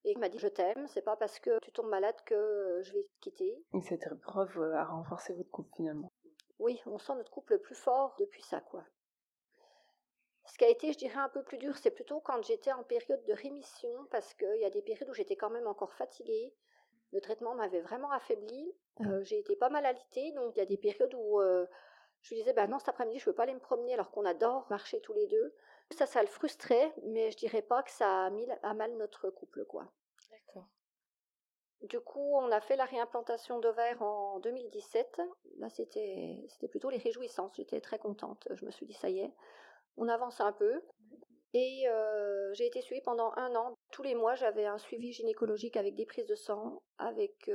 Et 0.03 0.11
il 0.11 0.19
m'a 0.19 0.29
dit 0.29 0.37
je 0.39 0.47
t'aime, 0.47 0.87
c'est 0.87 1.01
pas 1.01 1.15
parce 1.15 1.39
que 1.39 1.59
tu 1.59 1.71
tombes 1.71 1.89
malade 1.89 2.15
que 2.25 2.81
je 2.83 2.93
vais 2.93 3.03
te 3.03 3.19
quitter. 3.21 3.63
Et 3.73 3.81
cette 3.81 4.05
épreuve 4.05 4.61
a 4.73 4.85
renforcé 4.85 5.33
votre 5.33 5.49
couple 5.49 5.73
finalement? 5.75 6.11
Oui, 6.59 6.81
on 6.85 6.97
sent 6.97 7.15
notre 7.15 7.31
couple 7.31 7.59
plus 7.59 7.75
fort 7.75 8.15
depuis 8.19 8.41
ça, 8.41 8.61
quoi. 8.61 8.83
Ce 10.47 10.57
qui 10.57 10.63
a 10.63 10.69
été, 10.69 10.93
je 10.93 10.97
dirais, 10.97 11.19
un 11.19 11.29
peu 11.29 11.43
plus 11.43 11.57
dur, 11.57 11.77
c'est 11.77 11.91
plutôt 11.91 12.19
quand 12.21 12.41
j'étais 12.43 12.71
en 12.71 12.83
période 12.83 13.23
de 13.25 13.33
rémission, 13.33 13.89
parce 14.09 14.33
qu'il 14.33 14.59
y 14.59 14.65
a 14.65 14.69
des 14.69 14.81
périodes 14.81 15.09
où 15.09 15.13
j'étais 15.13 15.35
quand 15.35 15.49
même 15.49 15.67
encore 15.67 15.93
fatiguée. 15.93 16.53
Le 17.11 17.21
traitement 17.21 17.53
m'avait 17.53 17.81
vraiment 17.81 18.11
affaibli. 18.11 18.73
Euh, 19.01 19.23
j'ai 19.23 19.39
été 19.39 19.55
pas 19.55 19.69
mal 19.69 19.85
alitée, 19.85 20.31
donc 20.31 20.55
il 20.55 20.59
y 20.59 20.61
a 20.61 20.65
des 20.65 20.77
périodes 20.77 21.13
où 21.13 21.39
euh, 21.41 21.65
je 22.21 22.29
lui 22.29 22.41
disais, 22.41 22.53
bah 22.53 22.67
non, 22.67 22.79
cet 22.79 22.89
après-midi, 22.89 23.19
je 23.19 23.25
ne 23.25 23.31
veux 23.31 23.35
pas 23.35 23.43
aller 23.43 23.53
me 23.53 23.59
promener 23.59 23.93
alors 23.93 24.09
qu'on 24.09 24.25
adore 24.25 24.65
marcher 24.69 25.01
tous 25.01 25.13
les 25.13 25.27
deux. 25.27 25.53
Ça, 25.91 26.05
ça 26.05 26.21
le 26.21 26.27
frustrait, 26.27 26.93
mais 27.03 27.31
je 27.31 27.37
dirais 27.37 27.61
pas 27.61 27.83
que 27.83 27.91
ça 27.91 28.25
a 28.25 28.29
mis 28.29 28.47
à 28.63 28.73
mal 28.73 28.95
notre 28.97 29.29
couple, 29.29 29.65
quoi. 29.65 29.91
Du 31.81 31.99
coup, 31.99 32.35
on 32.35 32.51
a 32.51 32.59
fait 32.59 32.75
la 32.75 32.85
réimplantation 32.85 33.59
d'ovaires 33.59 34.01
en 34.01 34.39
2017. 34.39 35.21
Là, 35.59 35.69
c'était, 35.69 36.43
c'était 36.49 36.67
plutôt 36.67 36.89
les 36.89 36.97
réjouissances. 36.97 37.55
J'étais 37.55 37.79
très 37.81 37.99
contente. 37.99 38.47
Je 38.55 38.65
me 38.65 38.71
suis 38.71 38.87
dit, 38.87 38.95
ça 38.95 39.09
y 39.09 39.19
est, 39.19 39.31
on 39.97 40.07
avance 40.07 40.39
un 40.41 40.53
peu. 40.53 40.81
Et 41.53 41.85
j'ai 42.53 42.67
été 42.67 42.81
suivie 42.81 43.01
pendant 43.01 43.31
un 43.35 43.55
an. 43.55 43.77
Tous 43.91 44.03
les 44.03 44.15
mois, 44.15 44.35
j'avais 44.35 44.65
un 44.65 44.77
suivi 44.77 45.11
gynécologique 45.11 45.77
avec 45.77 45.95
des 45.95 46.05
prises 46.05 46.27
de 46.27 46.35
sang, 46.35 46.81
avec 46.97 47.49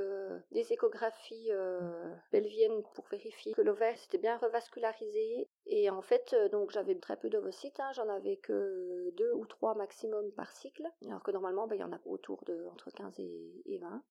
des 0.51 0.73
échographies 0.73 1.51
euh, 1.51 2.15
pelviennes 2.31 2.83
pour 2.95 3.07
vérifier 3.09 3.53
que 3.53 3.63
l'ovaire 3.63 3.97
s'était 3.99 4.19
bien 4.19 4.39
revascularisé. 4.39 5.49
Et 5.67 5.91
en 5.91 6.03
fait, 6.03 6.35
donc 6.51 6.71
j'avais 6.71 6.95
très 6.97 7.17
peu 7.17 7.29
d'ovocytes. 7.29 7.81
Hein. 7.81 7.93
J'en 7.95 8.09
avais 8.09 8.37
que 8.37 9.11
deux 9.17 9.33
ou 9.35 9.47
trois 9.47 9.75
maximum 9.75 10.33
par 10.33 10.51
cycle, 10.53 10.87
alors 11.07 11.23
que 11.23 11.31
normalement, 11.31 11.67
ben, 11.67 11.77
il 11.77 11.81
y 11.81 11.85
en 11.85 11.93
a 11.93 12.01
autour 12.05 12.45
de 12.45 12.67
entre 12.73 12.91
15 12.91 13.19
et, 13.21 13.63
et 13.67 13.79
20. 13.79 14.03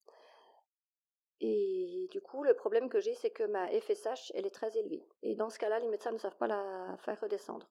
Et 1.44 2.08
du 2.12 2.22
coup, 2.22 2.44
le 2.44 2.54
problème 2.54 2.88
que 2.88 3.00
j'ai, 3.00 3.16
c'est 3.16 3.32
que 3.32 3.44
ma 3.44 3.68
FSH, 3.68 4.32
elle 4.36 4.46
est 4.46 4.54
très 4.54 4.78
élevée. 4.78 5.04
Et 5.24 5.36
dans 5.36 5.50
ce 5.50 5.58
cas-là, 5.58 5.80
les 5.80 5.88
médecins 5.88 6.12
ne 6.12 6.20
savent 6.20 6.38
pas 6.38 6.48
la 6.48 6.96
faire 7.00 7.20
redescendre. 7.20 7.68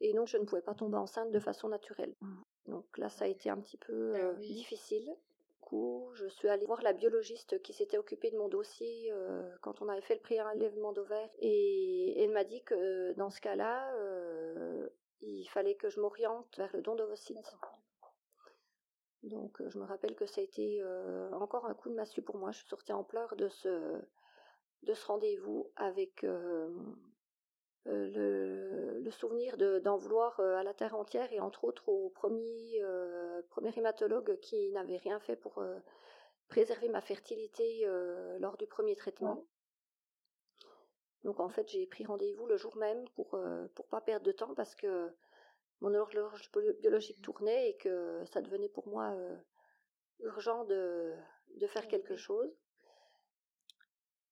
Et 0.00 0.14
donc, 0.14 0.28
je 0.28 0.38
ne 0.38 0.44
pouvais 0.44 0.62
pas 0.62 0.74
tomber 0.74 0.96
enceinte 0.96 1.30
de 1.30 1.38
façon 1.38 1.68
naturelle. 1.68 2.14
Mmh. 2.20 2.42
Donc 2.68 2.98
là, 2.98 3.08
ça 3.08 3.24
a 3.24 3.28
été 3.28 3.50
un 3.50 3.58
petit 3.58 3.76
peu 3.76 4.14
ah 4.14 4.18
euh, 4.18 4.34
difficile. 4.34 5.04
Du 5.04 5.58
coup, 5.60 6.10
je 6.14 6.26
suis 6.26 6.48
allée 6.48 6.66
voir 6.66 6.82
la 6.82 6.92
biologiste 6.92 7.60
qui 7.62 7.72
s'était 7.72 7.98
occupée 7.98 8.30
de 8.30 8.38
mon 8.38 8.48
dossier 8.48 9.10
euh, 9.12 9.48
quand 9.60 9.82
on 9.82 9.88
avait 9.88 10.00
fait 10.00 10.14
le 10.14 10.20
prélèvement 10.20 10.92
d'ovaire. 10.92 11.28
Et 11.38 12.22
elle 12.22 12.30
m'a 12.30 12.44
dit 12.44 12.62
que 12.62 13.12
dans 13.14 13.30
ce 13.30 13.40
cas-là, 13.40 13.94
euh, 13.96 14.88
il 15.20 15.46
fallait 15.46 15.74
que 15.74 15.90
je 15.90 16.00
m'oriente 16.00 16.56
vers 16.56 16.74
le 16.74 16.82
don 16.82 16.94
d'ovocytes. 16.94 17.56
Donc 19.22 19.62
je 19.68 19.78
me 19.78 19.84
rappelle 19.84 20.14
que 20.14 20.24
ça 20.24 20.40
a 20.40 20.44
été 20.44 20.82
encore 21.32 21.66
un 21.66 21.74
coup 21.74 21.90
de 21.90 21.94
massue 21.94 22.22
pour 22.22 22.38
moi. 22.38 22.52
Je 22.52 22.58
suis 22.60 22.68
sortie 22.68 22.94
en 22.94 23.04
pleurs 23.04 23.36
de 23.36 23.48
ce, 23.48 24.00
de 24.84 24.94
ce 24.94 25.06
rendez-vous 25.06 25.70
avec 25.76 26.24
le, 27.86 29.00
le, 29.00 29.10
souvenir 29.10 29.56
d'en 29.56 29.96
vouloir 29.96 30.38
à 30.40 30.62
la 30.62 30.74
terre 30.74 30.94
entière 30.94 31.32
et 31.32 31.40
entre 31.40 31.64
autres 31.64 31.88
au 31.88 32.10
premier, 32.10 32.82
premier 33.48 33.76
hématologue 33.76 34.38
qui 34.40 34.70
n'avait 34.72 34.98
rien 34.98 35.18
fait 35.18 35.36
pour 35.36 35.62
préserver 36.48 36.88
ma 36.88 37.00
fertilité 37.00 37.86
lors 38.38 38.56
du 38.56 38.66
premier 38.66 38.96
traitement. 38.96 39.44
Donc 41.24 41.40
en 41.40 41.48
fait 41.48 41.68
j'ai 41.68 41.86
pris 41.86 42.04
rendez-vous 42.04 42.46
le 42.46 42.56
jour 42.56 42.76
même 42.76 43.08
pour 43.10 43.38
pour 43.74 43.86
pas 43.88 44.00
perdre 44.00 44.26
de 44.26 44.32
temps 44.32 44.54
parce 44.54 44.74
que 44.74 45.10
mon 45.80 45.94
horloge 45.94 46.50
biologique 46.80 47.22
tournait 47.22 47.70
et 47.70 47.76
que 47.76 48.22
ça 48.26 48.42
devenait 48.42 48.68
pour 48.68 48.86
moi 48.88 49.16
urgent 50.20 50.64
de, 50.64 51.14
de 51.56 51.66
faire 51.66 51.88
quelque 51.88 52.16
chose. 52.16 52.54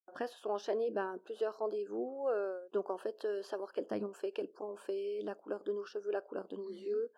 Après, 0.09 0.27
se 0.27 0.39
sont 0.39 0.49
enchaînés 0.49 0.89
ben, 0.89 1.19
plusieurs 1.23 1.55
rendez-vous. 1.59 2.27
donc, 2.73 2.89
en 2.89 2.97
fait, 2.97 3.27
savoir 3.43 3.71
quelle 3.73 3.85
taille 3.85 4.03
on 4.03 4.13
fait, 4.13 4.31
quel 4.31 4.49
poids 4.49 4.67
on 4.67 4.75
fait, 4.75 5.21
la 5.23 5.35
couleur 5.35 5.63
de 5.63 5.71
nos 5.71 5.85
cheveux, 5.85 6.09
la 6.09 6.21
couleur 6.21 6.47
de 6.47 6.57
nos 6.57 6.69
mmh 6.69 6.73
yeux. 6.73 7.11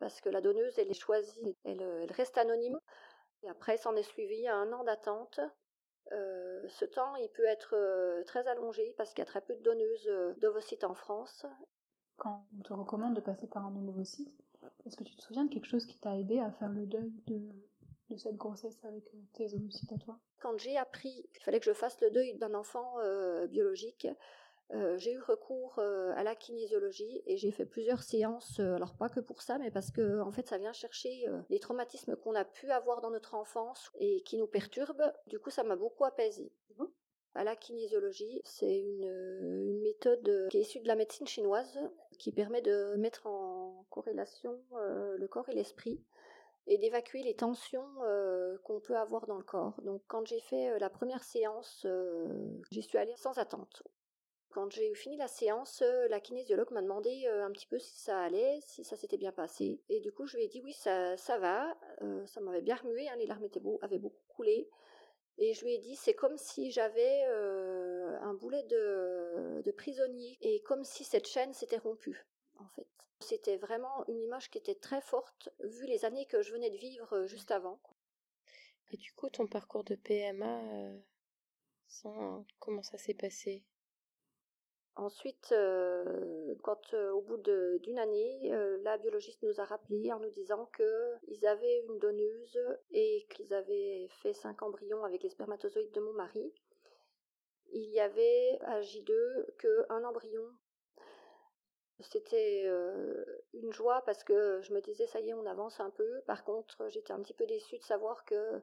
Parce 0.00 0.20
que 0.20 0.28
la 0.28 0.40
donneuse, 0.40 0.76
elle 0.78 0.90
est 0.90 1.00
choisie, 1.00 1.56
elle, 1.64 1.80
elle 1.80 2.12
reste 2.12 2.36
anonyme. 2.36 2.78
Et 3.44 3.48
après, 3.48 3.76
s'en 3.76 3.94
est 3.94 4.02
suivi 4.02 4.48
un 4.48 4.72
an 4.72 4.82
d'attente. 4.82 5.38
ce 6.10 6.84
temps, 6.86 7.14
il 7.16 7.30
peut 7.30 7.46
être 7.46 8.24
très 8.24 8.48
allongé 8.48 8.94
parce 8.96 9.10
qu'il 9.10 9.20
y 9.20 9.28
a 9.28 9.30
très 9.30 9.40
peu 9.40 9.54
de 9.54 9.62
donneuses 9.62 10.10
d'ovocytes 10.38 10.84
en 10.84 10.94
France. 10.94 11.46
Quand 12.16 12.46
on 12.58 12.62
te 12.62 12.72
recommande 12.72 13.14
de 13.14 13.20
passer 13.20 13.46
par 13.46 13.64
un 13.64 13.88
ovocyte, 13.88 14.34
est-ce 14.84 14.96
que 14.96 15.04
tu 15.04 15.14
te 15.14 15.22
souviens 15.22 15.44
de 15.44 15.50
quelque 15.50 15.68
chose 15.68 15.86
qui 15.86 15.98
t'a 16.00 16.16
aidé 16.16 16.40
à 16.40 16.50
faire 16.50 16.70
le 16.70 16.84
deuil 16.84 17.12
de, 17.28 17.38
de 18.10 18.16
cette 18.16 18.36
grossesse 18.36 18.78
avec 18.84 19.04
tes 19.34 19.54
ovocytes 19.54 19.92
à 19.92 19.98
toi 19.98 20.18
quand 20.40 20.58
j'ai 20.58 20.76
appris 20.76 21.28
qu'il 21.32 21.42
fallait 21.42 21.60
que 21.60 21.66
je 21.66 21.72
fasse 21.72 22.00
le 22.00 22.10
deuil 22.10 22.34
d'un 22.34 22.54
enfant 22.54 22.94
euh, 23.00 23.46
biologique, 23.46 24.06
euh, 24.70 24.98
j'ai 24.98 25.12
eu 25.12 25.20
recours 25.20 25.78
euh, 25.78 26.12
à 26.14 26.22
la 26.22 26.34
kinésiologie 26.34 27.22
et 27.26 27.38
j'ai 27.38 27.50
fait 27.50 27.64
plusieurs 27.64 28.02
séances, 28.02 28.60
alors 28.60 28.94
pas 28.94 29.08
que 29.08 29.20
pour 29.20 29.40
ça, 29.40 29.58
mais 29.58 29.70
parce 29.70 29.90
que 29.90 30.20
en 30.20 30.30
fait 30.30 30.46
ça 30.46 30.58
vient 30.58 30.72
chercher 30.72 31.26
les 31.48 31.58
traumatismes 31.58 32.16
qu'on 32.16 32.34
a 32.34 32.44
pu 32.44 32.70
avoir 32.70 33.00
dans 33.00 33.10
notre 33.10 33.34
enfance 33.34 33.90
et 33.98 34.22
qui 34.22 34.36
nous 34.36 34.46
perturbent. 34.46 35.12
Du 35.26 35.38
coup, 35.38 35.50
ça 35.50 35.62
m'a 35.62 35.76
beaucoup 35.76 36.04
apaisé. 36.04 36.52
Mmh. 36.76 36.84
À 37.34 37.44
la 37.44 37.56
kinésiologie, 37.56 38.40
c'est 38.44 38.80
une, 38.80 39.04
une, 39.04 39.80
méthode 39.80 40.48
qui 40.50 40.58
est 40.58 40.62
issue 40.62 40.80
de 40.80 40.88
la 40.88 40.96
médecine 40.96 41.26
chinoise 41.26 41.78
qui 42.18 42.32
permet 42.32 42.62
de 42.62 42.96
mettre 42.96 43.26
en 43.26 43.86
corrélation 43.90 44.60
le 44.72 45.26
corps 45.28 45.48
et 45.48 45.54
l'esprit 45.54 46.02
et 46.68 46.76
d'évacuer 46.76 47.22
les 47.22 47.34
tensions 47.34 47.88
euh, 48.04 48.58
qu'on 48.58 48.78
peut 48.78 48.96
avoir 48.96 49.26
dans 49.26 49.38
le 49.38 49.42
corps. 49.42 49.80
Donc 49.82 50.02
quand 50.06 50.26
j'ai 50.26 50.40
fait 50.40 50.70
euh, 50.70 50.78
la 50.78 50.90
première 50.90 51.24
séance, 51.24 51.84
euh, 51.86 52.28
j'y 52.70 52.82
suis 52.82 52.98
allée 52.98 53.16
sans 53.16 53.38
attente. 53.38 53.82
Quand 54.50 54.70
j'ai 54.70 54.94
fini 54.94 55.16
la 55.16 55.28
séance, 55.28 55.82
la 56.08 56.20
kinésiologue 56.20 56.70
m'a 56.72 56.80
demandé 56.80 57.26
un 57.26 57.50
petit 57.52 57.66
peu 57.66 57.78
si 57.78 57.98
ça 57.98 58.18
allait, 58.18 58.58
si 58.62 58.82
ça 58.82 58.96
s'était 58.96 59.18
bien 59.18 59.30
passé. 59.30 59.78
Et 59.90 60.00
du 60.00 60.10
coup, 60.10 60.26
je 60.26 60.36
lui 60.36 60.44
ai 60.44 60.48
dit 60.48 60.62
oui, 60.64 60.72
ça, 60.72 61.16
va. 61.38 61.76
Ça 62.26 62.40
m'avait 62.40 62.62
bien 62.62 62.74
remué, 62.76 63.08
hein, 63.08 63.16
les 63.18 63.26
larmes 63.26 63.44
étaient 63.44 63.60
avaient 63.82 63.98
beaucoup 63.98 64.24
coulé. 64.26 64.68
Et 65.36 65.52
je 65.52 65.64
lui 65.64 65.74
ai 65.74 65.78
dit, 65.78 65.94
c'est 65.96 66.14
comme 66.14 66.38
si 66.38 66.70
j'avais 66.70 67.24
un 67.24 68.34
boulet 68.34 68.62
de 68.64 69.70
prisonnier 69.76 70.38
et 70.40 70.62
comme 70.62 70.82
si 70.82 71.04
cette 71.04 71.28
chaîne 71.28 71.52
s'était 71.52 71.78
rompue, 71.78 72.26
en 72.58 72.68
fait. 72.68 72.86
C'était 73.20 73.56
vraiment 73.56 74.06
une 74.06 74.20
image 74.22 74.50
qui 74.50 74.58
était 74.58 74.76
très 74.76 75.00
forte, 75.00 75.48
vu 75.60 75.86
les 75.86 76.04
années 76.04 76.26
que 76.26 76.42
je 76.42 76.52
venais 76.52 76.70
de 76.70 76.76
vivre 76.76 77.26
juste 77.26 77.50
avant. 77.50 77.80
Et 78.90 78.96
du 78.96 79.12
coup, 79.12 79.28
ton 79.28 79.46
parcours 79.46 79.84
de 79.84 79.96
PMA, 79.96 80.62
sans... 81.88 82.46
comment 82.58 82.82
ça 82.82 82.96
s'est 82.96 83.14
passé? 83.14 83.64
Ensuite, 84.94 85.54
quand 86.62 86.94
au 86.94 87.20
bout 87.22 87.36
d'une 87.36 87.98
année, 87.98 88.50
la 88.82 88.98
biologiste 88.98 89.42
nous 89.42 89.60
a 89.60 89.64
rappelé 89.64 90.12
en 90.12 90.18
nous 90.18 90.30
disant 90.30 90.70
qu'ils 90.76 91.46
avaient 91.46 91.84
une 91.88 91.98
donneuse 91.98 92.58
et 92.90 93.26
qu'ils 93.30 93.54
avaient 93.54 94.08
fait 94.22 94.32
cinq 94.32 94.62
embryons 94.62 95.04
avec 95.04 95.22
les 95.22 95.30
spermatozoïdes 95.30 95.92
de 95.92 96.00
mon 96.00 96.14
mari. 96.14 96.52
Il 97.72 97.90
y 97.90 98.00
avait 98.00 98.58
à 98.62 98.80
J2 98.80 99.12
qu'un 99.58 100.04
embryon. 100.04 100.50
C'était 102.00 102.70
une 103.54 103.72
joie 103.72 104.02
parce 104.06 104.22
que 104.22 104.60
je 104.62 104.72
me 104.72 104.80
disais 104.80 105.06
ça 105.06 105.20
y 105.20 105.30
est, 105.30 105.34
on 105.34 105.46
avance 105.46 105.80
un 105.80 105.90
peu. 105.90 106.20
Par 106.26 106.44
contre, 106.44 106.88
j'étais 106.88 107.12
un 107.12 107.20
petit 107.20 107.34
peu 107.34 107.46
déçue 107.46 107.78
de 107.78 107.84
savoir 107.84 108.24
que 108.24 108.62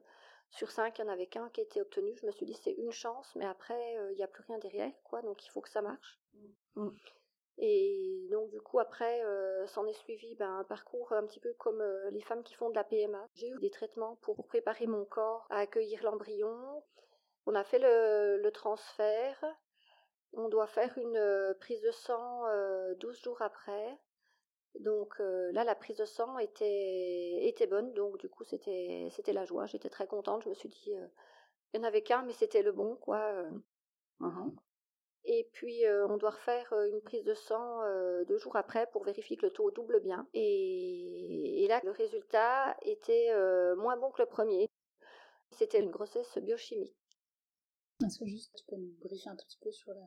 sur 0.50 0.70
cinq, 0.70 0.98
il 0.98 1.04
n'y 1.04 1.10
en 1.10 1.12
avait 1.12 1.26
qu'un 1.26 1.50
qui 1.50 1.60
était 1.60 1.80
obtenu. 1.80 2.16
Je 2.16 2.26
me 2.26 2.30
suis 2.30 2.46
dit, 2.46 2.54
c'est 2.54 2.72
une 2.72 2.92
chance, 2.92 3.34
mais 3.36 3.44
après, 3.44 3.94
il 4.10 4.16
n'y 4.16 4.22
a 4.22 4.28
plus 4.28 4.44
rien 4.44 4.58
derrière, 4.58 4.92
quoi. 5.04 5.20
Donc, 5.22 5.44
il 5.44 5.50
faut 5.50 5.60
que 5.60 5.68
ça 5.68 5.82
marche. 5.82 6.18
Mm. 6.76 6.88
Et 7.58 8.28
donc, 8.30 8.50
du 8.50 8.60
coup, 8.60 8.78
après, 8.78 9.22
s'en 9.66 9.86
est 9.86 9.94
suivi 9.94 10.34
ben, 10.36 10.58
un 10.58 10.64
parcours 10.64 11.12
un 11.12 11.26
petit 11.26 11.40
peu 11.40 11.52
comme 11.54 11.82
les 12.10 12.20
femmes 12.20 12.42
qui 12.42 12.54
font 12.54 12.70
de 12.70 12.74
la 12.74 12.84
PMA. 12.84 13.28
J'ai 13.34 13.48
eu 13.48 13.58
des 13.58 13.70
traitements 13.70 14.16
pour 14.22 14.46
préparer 14.46 14.86
mon 14.86 15.04
corps 15.04 15.46
à 15.50 15.58
accueillir 15.60 16.02
l'embryon. 16.02 16.82
On 17.46 17.54
a 17.54 17.64
fait 17.64 17.78
le, 17.78 18.50
transfert. 18.50 19.44
On 20.36 20.48
doit 20.48 20.66
faire 20.66 20.96
une 20.96 21.54
prise 21.60 21.82
de 21.82 21.90
sang 21.90 22.44
12 22.98 23.20
jours 23.22 23.42
après. 23.42 23.98
Donc 24.80 25.14
euh, 25.20 25.52
là, 25.52 25.64
la 25.64 25.74
prise 25.74 25.96
de 25.96 26.04
sang 26.04 26.38
était, 26.38 27.46
était 27.46 27.66
bonne, 27.66 27.92
donc 27.94 28.18
du 28.18 28.28
coup, 28.28 28.44
c'était, 28.44 29.08
c'était 29.10 29.32
la 29.32 29.44
joie. 29.44 29.66
J'étais 29.66 29.88
très 29.88 30.06
contente. 30.06 30.42
Je 30.44 30.48
me 30.48 30.54
suis 30.54 30.68
dit, 30.68 30.94
euh, 30.94 31.06
il 31.72 31.80
n'y 31.80 31.86
en 31.86 31.88
avait 31.88 32.02
qu'un, 32.02 32.22
mais 32.22 32.32
c'était 32.32 32.62
le 32.62 32.72
bon, 32.72 32.96
quoi. 32.96 33.20
Euh. 33.20 33.50
Mmh 34.20 34.50
et 35.28 35.50
puis, 35.52 35.82
on 36.08 36.18
doit 36.18 36.30
refaire 36.30 36.72
une 36.72 37.00
prise 37.00 37.24
de 37.24 37.34
sang 37.34 37.80
deux 38.28 38.38
jours 38.38 38.54
après 38.54 38.86
pour 38.92 39.02
vérifier 39.02 39.36
que 39.36 39.46
le 39.46 39.52
taux 39.52 39.72
double 39.72 39.98
bien. 39.98 40.28
Et, 40.34 41.64
et 41.64 41.66
là, 41.66 41.80
le 41.82 41.90
résultat 41.90 42.76
était 42.82 43.34
moins 43.74 43.96
bon 43.96 44.12
que 44.12 44.22
le 44.22 44.28
premier. 44.28 44.70
C'était 45.50 45.80
une 45.80 45.90
grossesse 45.90 46.38
biochimique. 46.38 46.94
Est-ce 48.04 48.20
que 48.20 48.26
juste 48.26 48.54
tu 48.54 48.64
peux 48.66 48.76
nous 48.76 48.94
briefer 49.00 49.28
un 49.28 49.34
tout 49.34 49.46
petit 49.46 49.58
peu 49.58 49.72
sur 49.72 49.92
la. 49.94 50.06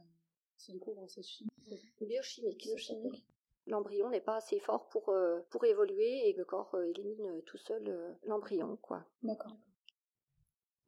C'est 0.59 0.77
coup 0.77 0.93
grossesse 0.93 1.27
chimique 1.27 1.53
Biochimique. 2.01 2.57
Biochimique 2.57 3.25
l'embryon 3.69 4.09
n'est 4.09 4.21
pas 4.21 4.35
assez 4.35 4.59
fort 4.59 4.87
pour, 4.89 5.09
euh, 5.09 5.39
pour 5.49 5.63
évoluer 5.65 6.29
et 6.29 6.33
le 6.33 6.43
corps 6.43 6.73
euh, 6.75 6.83
élimine 6.83 7.25
euh, 7.27 7.41
tout 7.45 7.57
seul 7.57 8.17
l'embryon, 8.23 8.77
quoi. 8.81 9.05
D'accord. 9.23 9.55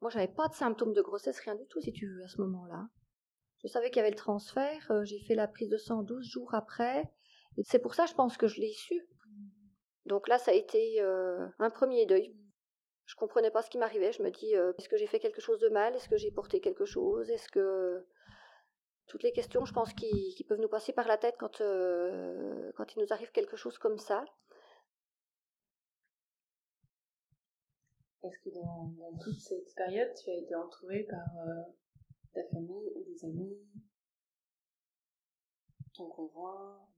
Moi, 0.00 0.10
j'avais 0.10 0.28
pas 0.28 0.48
de 0.48 0.54
symptômes 0.54 0.92
de 0.92 1.00
grossesse, 1.00 1.38
rien 1.40 1.54
du 1.54 1.66
tout, 1.66 1.80
si 1.80 1.92
tu 1.92 2.08
veux, 2.08 2.24
à 2.24 2.28
ce 2.28 2.40
moment-là. 2.40 2.88
Je 3.62 3.68
savais 3.68 3.90
qu'il 3.90 3.98
y 3.98 4.00
avait 4.00 4.10
le 4.10 4.16
transfert, 4.16 5.04
j'ai 5.04 5.20
fait 5.20 5.36
la 5.36 5.46
prise 5.46 5.68
de 5.68 5.76
sang 5.76 6.02
12 6.02 6.26
jours 6.26 6.52
après, 6.54 7.04
et 7.56 7.62
c'est 7.62 7.78
pour 7.78 7.94
ça, 7.94 8.06
je 8.06 8.14
pense 8.14 8.36
que 8.36 8.48
je 8.48 8.60
l'ai 8.60 8.72
su. 8.72 9.06
Donc 10.06 10.26
là, 10.26 10.38
ça 10.38 10.50
a 10.50 10.54
été 10.54 11.00
un 11.00 11.70
premier 11.70 12.04
deuil. 12.06 12.34
Je 13.06 13.14
comprenais 13.14 13.52
pas 13.52 13.62
ce 13.62 13.70
qui 13.70 13.78
m'arrivait. 13.78 14.10
Je 14.10 14.24
me 14.24 14.30
dis, 14.32 14.50
est-ce 14.50 14.88
que 14.88 14.96
j'ai 14.96 15.06
fait 15.06 15.20
quelque 15.20 15.40
chose 15.40 15.60
de 15.60 15.68
mal? 15.68 15.94
Est-ce 15.94 16.08
que 16.08 16.16
j'ai 16.16 16.32
porté 16.32 16.60
quelque 16.60 16.84
chose? 16.84 17.30
Est-ce 17.30 17.48
que 17.48 18.04
toutes 19.06 19.22
les 19.22 19.32
questions, 19.32 19.64
je 19.64 19.72
pense, 19.72 19.92
qui, 19.92 20.44
peuvent 20.48 20.60
nous 20.60 20.68
passer 20.68 20.92
par 20.92 21.06
la 21.06 21.18
tête 21.18 21.36
quand, 21.38 21.60
euh, 21.60 22.72
quand 22.76 22.94
il 22.94 23.00
nous 23.00 23.12
arrive 23.12 23.30
quelque 23.32 23.56
chose 23.56 23.78
comme 23.78 23.98
ça. 23.98 24.24
Est-ce 28.22 28.38
que 28.38 28.50
dans, 28.50 29.18
toute 29.22 29.40
cette 29.40 29.74
période, 29.74 30.14
tu 30.14 30.30
as 30.30 30.34
été 30.34 30.54
entourée 30.54 31.04
par 31.10 31.46
euh, 31.46 31.62
ta 32.34 32.44
famille 32.52 32.92
ou 32.94 33.02
des 33.04 33.24
amis, 33.24 33.58
ton 35.94 36.08
conjoint? 36.08 36.88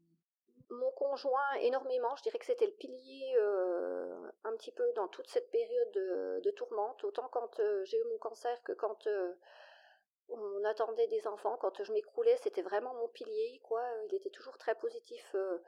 Mon 0.71 0.91
conjoint, 0.93 1.55
énormément. 1.61 2.15
Je 2.17 2.23
dirais 2.23 2.39
que 2.39 2.47
c'était 2.47 2.67
le 2.67 2.73
pilier 2.73 3.35
euh, 3.39 4.31
un 4.45 4.53
petit 4.57 4.73
peu 4.73 4.85
dans 4.95 5.09
toute 5.09 5.29
cette 5.29 5.51
période 5.51 5.93
de, 5.93 6.41
de 6.43 6.51
tourmente, 6.51 7.03
autant 7.05 7.29
quand 7.29 7.61
j'ai 7.85 7.99
eu 7.99 8.05
mon 8.11 8.19
cancer 8.19 8.63
que 8.63 8.73
quand 8.73 9.07
on 10.28 10.64
attendait 10.64 11.07
des 11.09 11.26
enfants. 11.26 11.57
Quand 11.59 11.83
je 11.83 11.93
m'écroulais, 11.93 12.37
c'était 12.38 12.62
vraiment 12.62 12.95
mon 12.95 13.09
pilier, 13.09 13.61
quoi. 13.64 13.83
Il 14.09 14.14
était 14.14 14.31
toujours 14.31 14.59
très 14.59 14.75
positif 14.75 15.35
euh, 15.35 15.59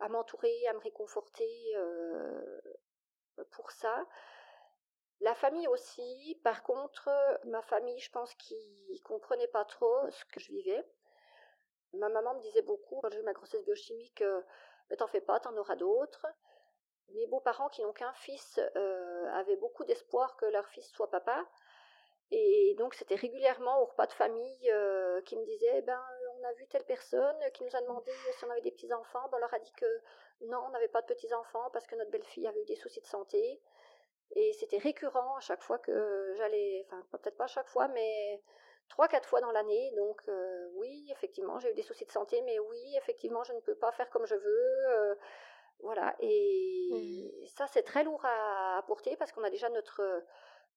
à 0.00 0.08
m'entourer, 0.08 0.66
à 0.68 0.72
me 0.72 0.78
réconforter 0.78 1.76
euh, 1.76 2.60
pour 3.50 3.70
ça. 3.70 4.06
La 5.20 5.34
famille 5.34 5.68
aussi, 5.68 6.40
par 6.44 6.62
contre, 6.62 7.10
ma 7.44 7.62
famille, 7.62 7.98
je 7.98 8.10
pense 8.10 8.34
qu'ils 8.34 9.02
comprenaient 9.02 9.48
pas 9.48 9.64
trop 9.64 10.08
ce 10.10 10.24
que 10.26 10.40
je 10.40 10.52
vivais. 10.52 10.84
Ma 11.94 12.08
maman 12.08 12.34
me 12.34 12.40
disait 12.40 12.62
beaucoup, 12.62 13.00
quand 13.00 13.10
j'ai 13.10 13.18
eu 13.18 13.24
ma 13.24 13.32
grossesse 13.32 13.64
biochimique, 13.64 14.22
euh, 14.22 14.42
t'en 14.96 15.08
fais 15.08 15.20
pas, 15.20 15.40
t'en 15.40 15.56
auras 15.56 15.76
d'autres. 15.76 16.26
Mes 17.14 17.26
beaux-parents, 17.26 17.70
qui 17.70 17.82
n'ont 17.82 17.94
qu'un 17.94 18.12
fils, 18.12 18.60
avaient 19.32 19.56
beaucoup 19.56 19.84
d'espoir 19.84 20.36
que 20.36 20.44
leur 20.44 20.68
fils 20.68 20.86
soit 20.90 21.10
papa. 21.10 21.42
Et 22.30 22.74
donc 22.78 22.94
c'était 22.94 23.14
régulièrement 23.14 23.80
au 23.82 23.86
repas 23.86 24.06
de 24.06 24.12
famille 24.12 24.70
euh, 24.70 25.22
qui 25.22 25.36
me 25.36 25.44
disaient, 25.44 25.78
eh 25.78 25.82
ben 25.82 26.00
on 26.38 26.44
a 26.44 26.52
vu 26.52 26.66
telle 26.68 26.84
personne 26.84 27.36
qui 27.54 27.64
nous 27.64 27.74
a 27.74 27.80
demandé 27.80 28.12
si 28.36 28.44
on 28.44 28.50
avait 28.50 28.60
des 28.60 28.70
petits 28.70 28.92
enfants. 28.92 29.28
Ben, 29.30 29.38
on 29.38 29.40
leur 29.40 29.54
a 29.54 29.58
dit 29.58 29.72
que 29.72 30.00
non, 30.42 30.58
on 30.66 30.70
n'avait 30.70 30.88
pas 30.88 31.02
de 31.02 31.06
petits 31.06 31.32
enfants 31.32 31.70
parce 31.72 31.86
que 31.86 31.96
notre 31.96 32.10
belle-fille 32.10 32.46
avait 32.46 32.62
eu 32.62 32.66
des 32.66 32.76
soucis 32.76 33.00
de 33.00 33.06
santé. 33.06 33.60
Et 34.32 34.52
c'était 34.52 34.78
récurrent 34.78 35.36
à 35.36 35.40
chaque 35.40 35.62
fois 35.62 35.78
que 35.78 36.34
j'allais, 36.36 36.86
enfin 36.86 37.02
peut-être 37.12 37.36
pas 37.36 37.44
à 37.44 37.48
chaque 37.48 37.68
fois, 37.68 37.88
mais 37.88 38.42
trois 38.88 39.08
quatre 39.08 39.28
fois 39.28 39.40
dans 39.40 39.50
l'année. 39.52 39.92
Donc 39.96 40.20
euh, 40.28 40.68
oui, 40.74 41.08
effectivement, 41.10 41.58
j'ai 41.58 41.70
eu 41.70 41.74
des 41.74 41.82
soucis 41.82 42.04
de 42.04 42.12
santé, 42.12 42.42
mais 42.42 42.58
oui, 42.58 42.96
effectivement, 42.98 43.42
je 43.44 43.52
ne 43.54 43.60
peux 43.60 43.74
pas 43.74 43.90
faire 43.92 44.10
comme 44.10 44.26
je 44.26 44.34
veux. 44.34 44.88
Euh, 44.90 45.14
voilà. 45.80 46.14
Et 46.20 47.32
mmh. 47.42 47.46
ça 47.46 47.66
c'est 47.68 47.82
très 47.82 48.04
lourd 48.04 48.20
à, 48.24 48.84
porter 48.86 49.16
parce 49.16 49.32
qu'on 49.32 49.44
a 49.44 49.50
déjà 49.50 49.68
notre 49.70 50.02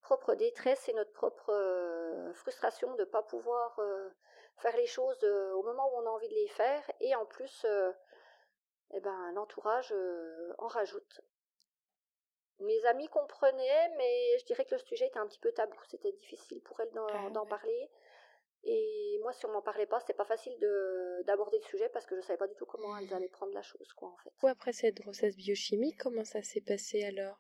propre 0.01 0.35
détresse 0.35 0.89
et 0.89 0.93
notre 0.93 1.11
propre 1.13 1.51
euh, 1.51 2.33
frustration 2.33 2.93
de 2.95 3.01
ne 3.01 3.05
pas 3.05 3.23
pouvoir 3.23 3.77
euh, 3.79 4.09
faire 4.57 4.75
les 4.77 4.85
choses 4.85 5.23
euh, 5.23 5.53
au 5.53 5.63
moment 5.63 5.87
où 5.93 6.01
on 6.01 6.05
a 6.05 6.09
envie 6.09 6.29
de 6.29 6.33
les 6.33 6.47
faire. 6.49 6.83
Et 6.99 7.15
en 7.15 7.25
plus, 7.25 7.65
eh 8.93 8.99
ben, 8.99 9.31
l'entourage 9.33 9.93
en 10.57 10.67
rajoute. 10.67 11.21
Mes 12.59 12.85
amis 12.85 13.07
comprenaient, 13.07 13.89
mais 13.97 14.37
je 14.39 14.45
dirais 14.45 14.65
que 14.65 14.75
le 14.75 14.81
sujet 14.81 15.07
était 15.07 15.17
un 15.17 15.27
petit 15.27 15.39
peu 15.39 15.51
tabou. 15.51 15.77
C'était 15.87 16.11
difficile 16.11 16.61
pour 16.61 16.79
elles 16.79 16.91
ah 16.95 17.29
d'en 17.31 17.45
parler. 17.45 17.89
Et 18.63 19.19
moi, 19.23 19.33
si 19.33 19.45
on 19.47 19.51
m'en 19.51 19.63
parlait 19.63 19.87
pas, 19.87 19.99
c'était 19.99 20.13
pas 20.13 20.25
facile 20.25 20.55
d'aborder 21.25 21.57
le 21.57 21.63
sujet 21.63 21.89
parce 21.89 22.05
que 22.05 22.15
je 22.15 22.21
savais 22.21 22.37
pas 22.37 22.47
du 22.47 22.55
tout 22.55 22.67
comment 22.67 22.95
elles 22.97 23.11
allaient 23.13 23.27
prendre 23.27 23.53
la 23.53 23.63
chose, 23.63 23.91
quoi, 23.93 24.09
en 24.09 24.17
fait. 24.17 24.47
après 24.47 24.71
cette 24.71 25.01
grossesse 25.01 25.35
biochimique, 25.35 25.97
comment 25.99 26.23
ça 26.23 26.43
s'est 26.43 26.61
passé 26.61 27.03
alors? 27.03 27.39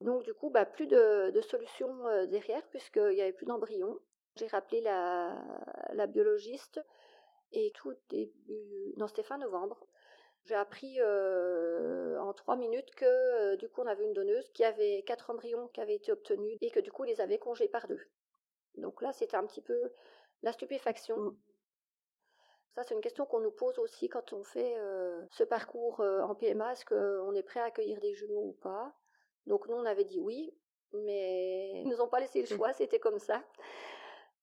Donc 0.00 0.22
du 0.22 0.34
coup, 0.34 0.50
bah, 0.50 0.64
plus 0.64 0.86
de, 0.86 1.30
de 1.30 1.40
solution 1.40 1.88
derrière 2.26 2.66
puisqu'il 2.68 3.14
n'y 3.14 3.22
avait 3.22 3.32
plus 3.32 3.46
d'embryon. 3.46 3.98
J'ai 4.36 4.46
rappelé 4.46 4.80
la, 4.80 5.36
la, 5.92 6.06
biologiste 6.06 6.80
et 7.50 7.72
tout 7.74 7.92
début, 8.08 8.94
non 8.96 9.08
c'était 9.08 9.24
fin 9.24 9.38
novembre. 9.38 9.84
J'ai 10.44 10.54
appris 10.54 11.02
en 11.02 12.32
trois 12.34 12.56
minutes 12.56 12.94
que 12.94 13.56
du 13.56 13.68
coup 13.68 13.80
on 13.80 13.86
avait 13.86 14.04
une 14.04 14.12
donneuse 14.12 14.48
qui 14.50 14.62
avait 14.62 15.02
quatre 15.04 15.30
embryons 15.30 15.66
qui 15.68 15.80
avaient 15.80 15.96
été 15.96 16.12
obtenus 16.12 16.56
et 16.60 16.70
que 16.70 16.78
du 16.78 16.92
coup 16.92 17.04
ils 17.04 17.08
les 17.08 17.20
avait 17.20 17.38
congelés 17.38 17.68
par 17.68 17.88
deux. 17.88 18.00
Donc 18.76 19.02
là 19.02 19.12
c'était 19.12 19.36
un 19.36 19.46
petit 19.46 19.62
peu 19.62 19.92
la 20.42 20.52
stupéfaction. 20.52 21.16
Mmh. 21.16 21.36
Ça, 22.74 22.84
c'est 22.84 22.94
une 22.94 23.00
question 23.00 23.26
qu'on 23.26 23.40
nous 23.40 23.50
pose 23.50 23.76
aussi 23.80 24.08
quand 24.08 24.32
on 24.32 24.44
fait 24.44 24.76
ce 25.32 25.42
parcours 25.42 25.98
en 25.98 26.32
PMA. 26.36 26.72
Est-ce 26.72 26.84
qu'on 26.84 27.34
est 27.34 27.42
prêt 27.42 27.58
à 27.58 27.64
accueillir 27.64 27.98
des 27.98 28.14
jumeaux 28.14 28.50
ou 28.50 28.52
pas? 28.52 28.94
Donc 29.48 29.66
nous, 29.68 29.76
on 29.76 29.84
avait 29.86 30.04
dit 30.04 30.20
oui, 30.20 30.52
mais 30.92 31.82
ils 31.82 31.88
nous 31.88 32.00
ont 32.00 32.08
pas 32.08 32.20
laissé 32.20 32.40
le 32.40 32.44
mmh. 32.44 32.56
choix, 32.56 32.72
c'était 32.72 32.98
comme 32.98 33.18
ça. 33.18 33.42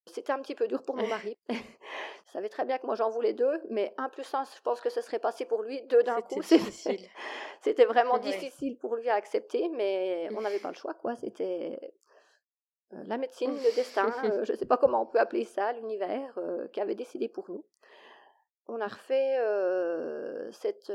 C'était 0.07 0.33
un 0.33 0.41
petit 0.41 0.55
peu 0.55 0.67
dur 0.67 0.83
pour 0.83 0.95
mon 0.95 1.07
mari. 1.07 1.37
Il 1.49 2.31
savait 2.31 2.49
très 2.49 2.65
bien 2.65 2.77
que 2.77 2.85
moi 2.85 2.95
j'en 2.95 3.09
voulais 3.09 3.33
deux, 3.33 3.61
mais 3.69 3.93
un 3.97 4.09
plus 4.09 4.33
un, 4.33 4.43
je 4.43 4.61
pense 4.61 4.81
que 4.81 4.89
ce 4.89 5.01
serait 5.01 5.19
passé 5.19 5.45
pour 5.45 5.61
lui. 5.61 5.81
Deux 5.83 6.03
d'un 6.03 6.21
coup, 6.21 6.41
c'était 7.61 7.85
vraiment 7.85 8.17
difficile 8.17 8.77
pour 8.77 8.95
lui 8.95 9.09
à 9.09 9.15
accepter, 9.15 9.69
mais 9.69 10.27
on 10.35 10.41
n'avait 10.41 10.59
pas 10.59 10.69
le 10.69 10.75
choix, 10.75 10.93
quoi. 10.95 11.15
C'était 11.15 11.79
la 12.91 13.17
médecine, 13.17 13.55
le 13.55 13.75
destin, 13.75 14.11
je 14.43 14.51
ne 14.51 14.57
sais 14.57 14.65
pas 14.65 14.77
comment 14.77 15.03
on 15.03 15.05
peut 15.05 15.19
appeler 15.19 15.45
ça, 15.45 15.71
l'univers 15.73 16.37
qui 16.73 16.81
avait 16.81 16.95
décidé 16.95 17.29
pour 17.29 17.49
nous. 17.49 17.63
On 18.67 18.81
a 18.81 18.87
refait 18.87 19.37
cette, 20.51 20.91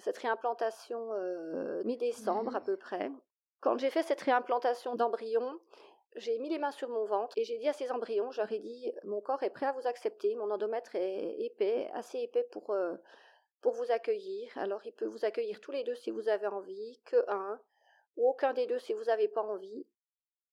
cette 0.00 0.18
réimplantation 0.18 1.10
mi-décembre 1.84 2.56
à 2.56 2.60
peu 2.60 2.76
près. 2.76 3.10
Quand 3.60 3.78
j'ai 3.78 3.90
fait 3.90 4.02
cette 4.02 4.20
réimplantation 4.20 4.94
d'embryons, 4.94 5.58
j'ai 6.16 6.38
mis 6.38 6.48
les 6.48 6.58
mains 6.58 6.70
sur 6.70 6.88
mon 6.88 7.04
ventre 7.04 7.36
et 7.36 7.44
j'ai 7.44 7.58
dit 7.58 7.68
à 7.68 7.72
ces 7.72 7.90
embryons, 7.90 8.30
je 8.30 8.40
leur 8.40 8.52
ai 8.52 8.60
dit, 8.60 8.92
mon 9.04 9.20
corps 9.20 9.42
est 9.42 9.50
prêt 9.50 9.66
à 9.66 9.72
vous 9.72 9.86
accepter, 9.86 10.34
mon 10.36 10.50
endomètre 10.50 10.94
est 10.94 11.36
épais, 11.40 11.90
assez 11.92 12.20
épais 12.20 12.46
pour, 12.52 12.74
pour 13.60 13.72
vous 13.72 13.90
accueillir. 13.90 14.50
Alors 14.56 14.84
il 14.86 14.92
peut 14.92 15.06
vous 15.06 15.24
accueillir 15.24 15.60
tous 15.60 15.72
les 15.72 15.84
deux 15.84 15.94
si 15.96 16.10
vous 16.10 16.28
avez 16.28 16.46
envie, 16.46 17.00
que 17.04 17.28
un, 17.28 17.60
ou 18.16 18.28
aucun 18.28 18.52
des 18.52 18.66
deux 18.66 18.78
si 18.78 18.92
vous 18.92 19.04
n'avez 19.04 19.28
pas 19.28 19.42
envie. 19.42 19.86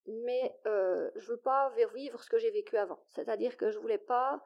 Mais 0.07 0.57
je 0.65 0.69
ne 0.69 1.27
veux 1.27 1.37
pas 1.37 1.71
vivre 1.93 2.21
ce 2.23 2.29
que 2.29 2.39
j'ai 2.39 2.51
vécu 2.51 2.75
avant. 2.75 2.99
C'est-à-dire 3.09 3.55
que 3.55 3.71
je 3.71 3.77
ne 3.77 3.81
voulais 3.81 3.97
pas 3.97 4.43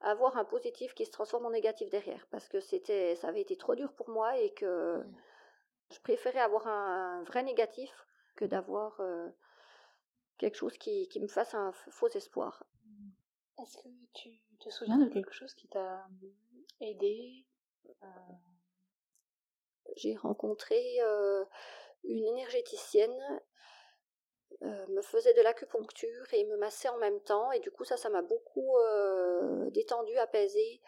avoir 0.00 0.36
un 0.36 0.44
positif 0.44 0.94
qui 0.94 1.06
se 1.06 1.10
transforme 1.10 1.46
en 1.46 1.50
négatif 1.50 1.90
derrière, 1.90 2.26
parce 2.30 2.48
que 2.48 2.60
c'était, 2.60 3.16
ça 3.16 3.28
avait 3.28 3.40
été 3.40 3.56
trop 3.56 3.74
dur 3.74 3.92
pour 3.92 4.08
moi 4.10 4.38
et 4.38 4.52
que 4.52 4.98
mmh. 4.98 5.14
je 5.92 6.00
préférais 6.00 6.40
avoir 6.40 6.66
un, 6.66 7.22
vrai 7.24 7.42
négatif 7.42 7.90
que 8.36 8.44
d'avoir 8.44 9.00
quelque 10.38 10.56
chose 10.56 10.76
qui, 10.76 11.08
qui, 11.08 11.20
me 11.20 11.28
fasse 11.28 11.54
un 11.54 11.72
faux 11.72 12.08
espoir. 12.08 12.64
Est-ce 13.58 13.78
que 13.78 13.88
tu 14.12 14.30
te 14.60 14.68
souviens 14.68 14.98
de 14.98 15.08
quelque 15.08 15.32
chose 15.32 15.54
qui 15.54 15.68
t'a 15.68 16.06
aidé 16.80 17.46
J'ai 19.96 20.16
rencontré 20.16 20.98
une 22.04 22.24
énergéticienne 22.24 23.40
euh, 24.62 24.86
me 24.88 25.02
faisait 25.02 25.34
de 25.34 25.42
l'acupuncture 25.42 26.32
et 26.32 26.44
me 26.44 26.56
massait 26.56 26.88
en 26.88 26.96
même 26.98 27.20
temps. 27.20 27.52
Et 27.52 27.60
du 27.60 27.70
coup, 27.70 27.84
ça, 27.84 27.96
ça 27.96 28.08
m'a 28.08 28.22
beaucoup 28.22 28.78
euh, 28.78 29.70
détendu, 29.70 30.16
apaisé. 30.16 30.80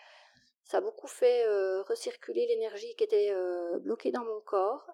Ça 0.65 0.79
a 0.79 0.81
beaucoup 0.81 1.07
fait 1.07 1.47
euh, 1.47 1.83
recirculer 1.83 2.47
l'énergie 2.47 2.95
qui 2.97 3.05
était 3.05 3.35
bloquée 3.81 4.11
dans 4.11 4.25
mon 4.25 4.41
corps. 4.41 4.87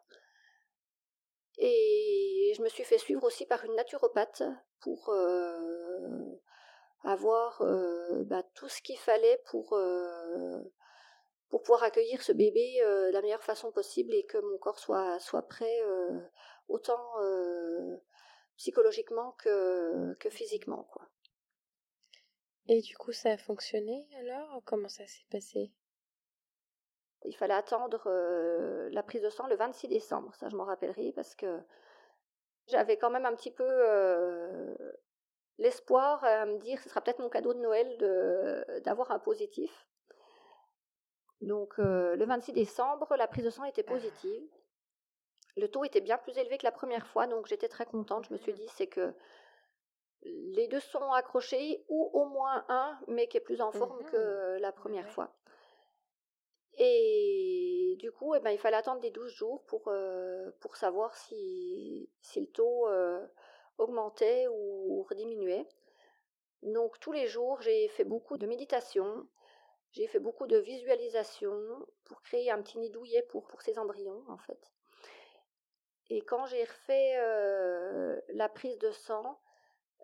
Et 1.59 2.53
je 2.57 2.63
me 2.63 2.69
suis 2.69 2.85
fait 2.85 2.99
suivre 2.99 3.23
aussi 3.25 3.47
par 3.47 3.65
une 3.65 3.77
naturopathe 3.77 4.43
pour 4.81 5.15
avoir 7.05 7.63
bah, 8.27 8.43
tout 8.55 8.69
ce 8.69 8.83
qu'il 8.83 8.99
fallait 8.99 9.41
pour, 9.47 9.79
pouvoir 11.49 11.85
accueillir 11.85 12.23
ce 12.23 12.33
bébé 12.33 12.81
de 12.81 13.13
la 13.13 13.23
meilleure 13.23 13.43
façon 13.43 13.71
possible 13.71 14.15
et 14.15 14.25
que 14.25 14.39
mon 14.39 14.59
corps 14.59 14.81
soit, 14.81 15.21
soit 15.21 15.43
prêt 15.43 15.81
autant 16.69 17.15
psychologiquement 18.57 19.33
que, 19.33 20.15
que 20.15 20.31
physiquement. 20.31 20.85
Quoi. 20.85 21.09
Et 22.69 22.81
du 22.81 22.97
coup, 22.97 23.13
ça 23.13 23.31
a 23.31 23.37
fonctionné 23.37 24.07
alors? 24.19 24.63
Comment 24.65 24.89
ça 24.89 25.07
s'est 25.07 25.27
passé? 25.31 25.73
Il 27.27 27.35
fallait 27.37 27.55
attendre 27.55 28.03
euh, 28.07 28.89
la 28.91 29.03
prise 29.03 29.23
de 29.23 29.31
sang 29.31 29.47
le 29.47 29.57
26 29.57 29.89
décembre, 29.89 30.35
ça 30.35 30.49
je 30.49 30.57
m'en 30.57 30.65
rappellerai, 30.65 31.13
parce 31.13 31.35
que 31.35 31.61
j'avais 32.67 32.99
quand 32.99 33.11
même 33.11 33.25
un 33.25 33.35
petit 33.35 33.51
peu 33.51 33.65
euh, 33.67 34.75
l'espoir 35.59 36.23
à 36.25 36.45
me 36.47 36.59
dire 36.59 36.77
que 36.77 36.85
ce 36.85 36.91
sera 36.91 37.01
peut-être 37.01 37.21
mon 37.21 37.31
cadeau 37.31 37.55
de 37.55 37.61
Noël 37.61 37.97
de, 37.99 38.81
d'avoir 38.81 39.11
un 39.11 39.19
positif. 39.19 39.87
Donc 41.41 41.79
euh, 41.79 42.17
le 42.17 42.25
26 42.25 42.53
décembre, 42.53 43.15
la 43.17 43.27
prise 43.27 43.45
de 43.45 43.51
sang 43.51 43.65
était 43.65 43.83
positive. 43.83 44.51
Le 45.57 45.69
taux 45.69 45.85
était 45.85 46.01
bien 46.01 46.19
plus 46.19 46.37
élevé 46.37 46.59
que 46.59 46.65
la 46.65 46.73
première 46.73 47.07
fois, 47.07 47.27
donc 47.27 47.47
j'étais 47.47 47.69
très 47.69 47.87
contente. 47.87 48.27
Je 48.29 48.33
me 48.33 48.39
suis 48.39 48.53
mmh. 48.53 48.57
dit, 48.57 48.69
c'est 48.75 48.87
que 48.87 49.15
les 50.23 50.69
deux 50.69 50.81
sont 50.81 51.13
accrochés, 51.13 51.85
ou 51.89 52.11
au 52.13 52.25
moins 52.25 52.65
un, 52.69 52.99
mais 53.09 53.29
qui 53.29 53.37
est 53.37 53.41
plus 53.41 53.61
en 53.61 53.73
forme 53.73 54.03
que 54.05 54.57
mmh 54.57 54.61
la 54.61 54.73
première 54.73 55.11
fois. 55.11 55.35
Et 56.77 57.97
du 57.99 58.11
coup, 58.11 58.35
eh 58.35 58.41
ben, 58.41 58.51
il 58.51 58.59
fallait 58.59 58.77
attendre 58.77 59.01
des 59.01 59.11
12 59.11 59.31
jours 59.33 59.65
pour, 59.67 59.89
euh, 59.89 60.51
pour 60.61 60.77
savoir 60.77 61.15
si, 61.17 62.11
si 62.21 62.41
le 62.41 62.47
taux 62.47 62.89
euh, 62.89 63.25
augmentait 63.79 64.47
ou 64.49 65.07
diminuait. 65.15 65.67
Donc 66.63 66.99
tous 66.99 67.13
les 67.13 67.27
jours, 67.27 67.61
j'ai 67.61 67.89
fait 67.89 68.05
beaucoup 68.05 68.39
de 68.39 68.47
méditation, 68.47 69.29
j'ai 69.93 70.07
fait 70.07 70.19
beaucoup 70.19 70.47
de 70.47 70.57
visualisation 70.57 71.55
pour 72.05 72.23
créer 72.23 72.51
un 72.51 72.61
petit 72.63 72.79
nid 72.79 72.91
douillet 72.91 73.23
pour, 73.23 73.47
pour 73.47 73.63
ces 73.63 73.79
embryons, 73.79 74.25
en 74.29 74.39
fait. 74.39 74.74
Et 76.11 76.23
quand 76.23 76.47
j'ai 76.47 76.63
refait 76.65 77.17
la 78.35 78.49
prise 78.49 78.79
de 78.79 78.91
sang, 78.91 79.39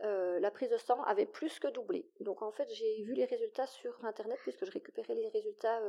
la 0.03 0.51
prise 0.51 0.71
de 0.71 0.79
sang 0.79 1.03
avait 1.05 1.27
plus 1.27 1.59
que 1.59 1.69
doublé. 1.69 2.09
Donc 2.21 2.43
en 2.43 2.53
fait, 2.53 2.69
j'ai 2.73 3.03
vu 3.03 3.15
les 3.15 3.27
résultats 3.27 3.67
sur 3.67 4.05
Internet 4.05 4.39
puisque 4.43 4.65
je 4.65 4.73
récupérais 4.73 5.15
les 5.15 5.29
résultats 5.29 5.81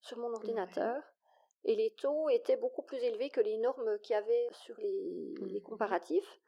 sur 0.00 0.18
mon 0.18 0.32
ordinateur. 0.32 1.02
Et 1.66 1.76
les 1.76 1.92
taux 1.92 2.28
étaient 2.28 2.56
beaucoup 2.56 2.82
plus 2.82 2.98
élevés 2.98 3.30
que 3.30 3.40
les 3.40 3.56
normes 3.56 3.98
qu'il 4.00 4.14
y 4.14 4.18
avait 4.18 4.48
sur 4.52 4.76
les, 4.78 5.34
les 5.46 5.60
mmh 5.60 5.62
comparatifs. 5.62 6.40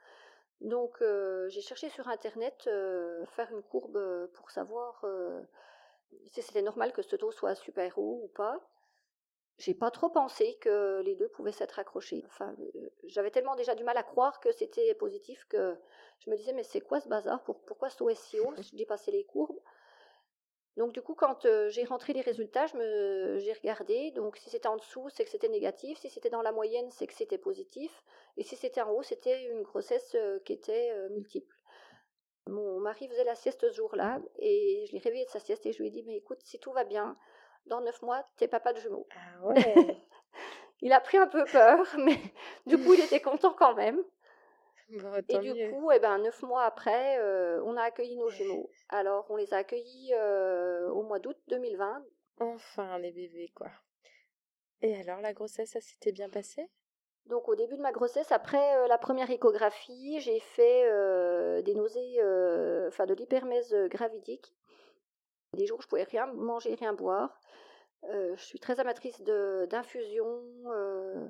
Donc 0.61 1.03
j'ai 1.49 1.61
cherché 1.61 1.89
sur 1.91 2.09
Internet 2.09 2.65
faire 2.65 3.51
une 3.53 3.63
courbe 3.63 4.29
pour 4.35 4.51
savoir 4.51 5.05
si 6.27 6.43
c'était 6.43 6.63
normal 6.63 6.93
que 6.93 7.03
ce 7.03 7.17
taux 7.17 7.31
soit 7.31 7.55
super 7.55 7.99
haut 7.99 8.21
ou 8.25 8.29
pas 8.29 8.61
j'ai 9.59 9.75
pas 9.75 9.91
trop 9.91 10.11
pensé 10.11 10.59
que 10.61 11.01
les 11.01 11.17
deux 11.17 11.29
pouvaient 11.29 11.53
s'être 11.53 11.79
accrochés. 11.79 12.23
Enfin, 12.27 12.55
euh, 12.59 12.91
j'avais 13.05 13.31
tellement 13.31 13.57
déjà 13.57 13.75
du 13.75 13.85
mal 13.85 13.97
à 13.97 14.03
croire 14.03 14.39
que 14.41 14.53
c'était 14.53 14.95
positif 14.95 15.47
que 15.49 15.77
je 16.19 16.31
me 16.31 16.37
disais 16.37 16.53
mais 16.53 16.63
c'est 16.63 16.83
quoi 16.83 17.01
ce 17.01 17.09
bazar? 17.09 17.43
Pourquoi 17.43 17.89
ce 17.89 18.05
si 18.15 18.39
haut? 18.39 18.53
J'ai 18.61 18.77
dépassé 18.77 19.11
les 19.11 19.25
courbes. 19.25 19.61
Donc 20.77 20.93
du 20.93 21.01
coup, 21.01 21.15
quand 21.15 21.47
euh, 21.47 21.71
j'ai 21.71 21.85
rentré 21.85 22.13
les 22.13 22.21
résultats, 22.21 22.67
j'ai 22.67 23.53
regardé. 23.55 24.11
Donc 24.11 24.37
si 24.37 24.51
c'était 24.51 24.69
en 24.69 24.77
dessous, 24.77 25.09
c'est 25.09 25.25
que 25.25 25.31
c'était 25.31 25.49
négatif. 25.49 25.99
Si 25.99 26.11
c'était 26.11 26.29
dans 26.29 26.43
la 26.43 26.53
moyenne, 26.53 26.91
c'est 26.91 27.07
que 27.07 27.15
c'était 27.15 27.39
positif. 27.39 28.05
Et 28.37 28.43
si 28.43 28.57
c'était 28.57 28.83
en 28.83 28.91
haut, 28.91 29.03
c'était 29.03 29.45
une 29.45 29.63
grossesse 29.63 30.15
euh, 30.17 30.39
qui 30.41 30.53
était 30.53 30.93
multiple. 31.11 31.57
Mon 32.47 32.79
mari 32.79 33.09
faisait 33.09 33.25
la 33.25 33.35
sieste 33.35 33.63
ce 33.63 33.73
jour-là 33.73 34.21
et 34.39 34.85
je 34.87 34.93
l'ai 34.93 34.99
réveillé 34.99 35.25
de 35.25 35.31
sa 35.31 35.41
sieste 35.41 35.67
et 35.67 35.73
je 35.73 35.79
lui 35.79 35.89
ai 35.89 35.91
dit 35.91 36.05
mais 36.05 36.17
écoute, 36.17 36.39
si 36.45 36.61
tout 36.61 36.71
va 36.73 36.85
bien, 36.85 37.17
dans 37.67 37.81
neuf 37.81 38.01
mois, 38.03 38.25
t'es 38.37 38.49
papa 38.49 38.73
de 38.73 38.81
jumeaux. 38.81 39.07
Ah 39.11 39.47
ouais. 39.47 39.97
il 40.81 40.93
a 40.93 41.01
pris 41.01 41.19
un 41.19 41.27
peu 41.27 41.45
peur, 41.45 41.79
mais 41.99 42.19
du 42.67 42.79
coup, 42.79 42.95
il 42.95 43.01
était 43.01 43.21
content 43.21 43.55
quand 43.55 43.75
même. 43.75 44.03
et 44.89 45.39
du 45.39 45.71
coup, 45.71 45.91
eh 45.93 45.99
ben, 45.99 46.19
neuf 46.19 46.43
mois 46.43 46.65
après, 46.65 47.19
euh, 47.19 47.61
on 47.65 47.77
a 47.77 47.83
accueilli 47.83 48.17
nos 48.17 48.31
jumeaux. 48.31 48.71
Alors, 48.89 49.27
on 49.31 49.37
les 49.37 49.53
a 49.53 49.59
accueillis 49.59 50.13
euh, 50.15 50.89
au 50.91 51.03
mois 51.03 51.19
d'août 51.19 51.39
2020. 51.49 52.05
Enfin, 52.39 52.99
les 52.99 53.13
bébés, 53.13 53.51
quoi. 53.55 53.71
Et 54.83 54.95
alors, 55.01 55.21
la 55.21 55.33
grossesse, 55.33 55.71
ça 55.71 55.81
s'était 55.81 56.13
bien 56.13 56.29
passé? 56.29 56.69
Donc 57.25 57.49
au 57.49 57.57
début 57.57 57.77
de 57.77 57.83
ma 57.83 57.91
grossesse, 57.91 58.31
après 58.31 58.77
euh, 58.77 58.87
la 58.87 58.99
première 58.99 59.29
échographie, 59.29 60.21
j'ai 60.21 60.39
fait 60.39 60.85
des 61.65 61.75
nausées, 61.75 62.21
enfin 62.87 63.05
de 63.07 63.15
l'hypermèse 63.15 63.75
gravidique. 63.91 64.55
Des 65.57 65.67
jours, 65.67 65.83
je 65.83 65.89
pouvais 65.89 66.05
rien 66.05 66.27
manger, 66.27 66.75
rien 66.75 66.93
boire. 66.93 67.41
Euh, 68.05 68.37
je 68.37 68.45
suis 68.45 68.61
très 68.61 68.79
amatrice 68.79 69.21
d'infusions, 69.69 70.43
euh, 70.67 71.29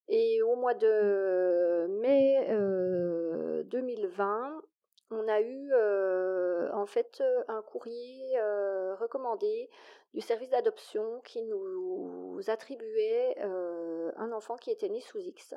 Et 0.08 0.41
au 0.43 0.56
mois 0.56 0.75
de 0.75 1.88
mai 1.99 2.47
euh, 2.49 3.63
2020, 3.63 4.62
on 5.11 5.27
a 5.27 5.41
eu 5.41 5.71
euh, 5.73 6.71
en 6.73 6.85
fait 6.85 7.21
un 7.47 7.61
courrier 7.61 8.37
euh, 8.39 8.95
recommandé 8.95 9.69
du 10.13 10.21
service 10.21 10.49
d'adoption 10.49 11.21
qui 11.23 11.43
nous 11.43 12.39
attribuait 12.47 13.35
euh, 13.39 14.11
un 14.17 14.31
enfant 14.31 14.55
qui 14.55 14.71
était 14.71 14.89
né 14.89 15.01
sous 15.01 15.19
X. 15.19 15.53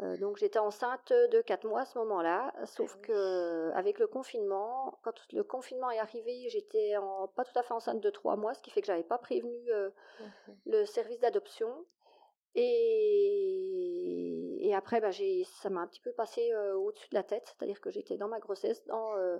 Euh, 0.00 0.16
donc 0.16 0.36
j'étais 0.36 0.60
enceinte 0.60 1.12
de 1.12 1.40
4 1.40 1.66
mois 1.66 1.80
à 1.80 1.84
ce 1.84 1.98
moment-là, 1.98 2.54
sauf 2.66 2.94
oui. 2.94 3.02
que 3.02 3.70
avec 3.74 3.98
le 3.98 4.06
confinement, 4.06 4.96
quand 5.02 5.14
le 5.32 5.42
confinement 5.42 5.90
est 5.90 5.98
arrivé, 5.98 6.48
j'étais 6.50 6.94
pas 7.34 7.44
tout 7.44 7.58
à 7.58 7.64
fait 7.64 7.74
enceinte 7.74 8.00
de 8.00 8.08
3 8.10 8.36
mois, 8.36 8.54
ce 8.54 8.62
qui 8.62 8.70
fait 8.70 8.80
que 8.80 8.86
j'avais 8.86 9.02
pas 9.02 9.18
prévenu 9.18 9.72
euh, 9.72 9.90
Mhm. 10.20 10.56
le 10.66 10.84
service 10.86 11.18
d'adoption. 11.18 11.84
Et, 12.54 14.37
et 14.60 14.74
après, 14.74 15.00
bah, 15.00 15.10
ça 15.12 15.70
m'a 15.70 15.80
un 15.80 15.86
petit 15.86 16.00
peu 16.00 16.12
passé 16.12 16.52
euh, 16.52 16.74
au-dessus 16.74 17.08
de 17.10 17.14
la 17.14 17.22
tête, 17.22 17.54
c'est-à-dire 17.56 17.80
que 17.80 17.90
j'étais 17.90 18.16
dans 18.16 18.28
ma 18.28 18.40
grossesse, 18.40 18.84
dans 18.86 19.16
euh, 19.16 19.38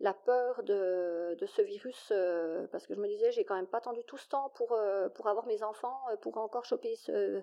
la 0.00 0.14
peur 0.14 0.62
de, 0.62 1.36
ce 1.46 1.62
virus, 1.62 2.10
euh, 2.12 2.66
parce 2.68 2.86
que 2.86 2.94
je 2.94 3.00
me 3.00 3.08
disais, 3.08 3.32
j'ai 3.32 3.44
quand 3.44 3.56
même 3.56 3.66
pas 3.66 3.78
attendu 3.78 4.04
tout 4.04 4.16
ce 4.16 4.28
temps 4.28 4.50
pour, 4.54 4.78
pour 5.14 5.28
avoir 5.28 5.46
mes 5.46 5.62
enfants, 5.62 5.98
pour 6.20 6.38
encore 6.38 6.64
choper 6.64 6.94
ce, 6.96 7.42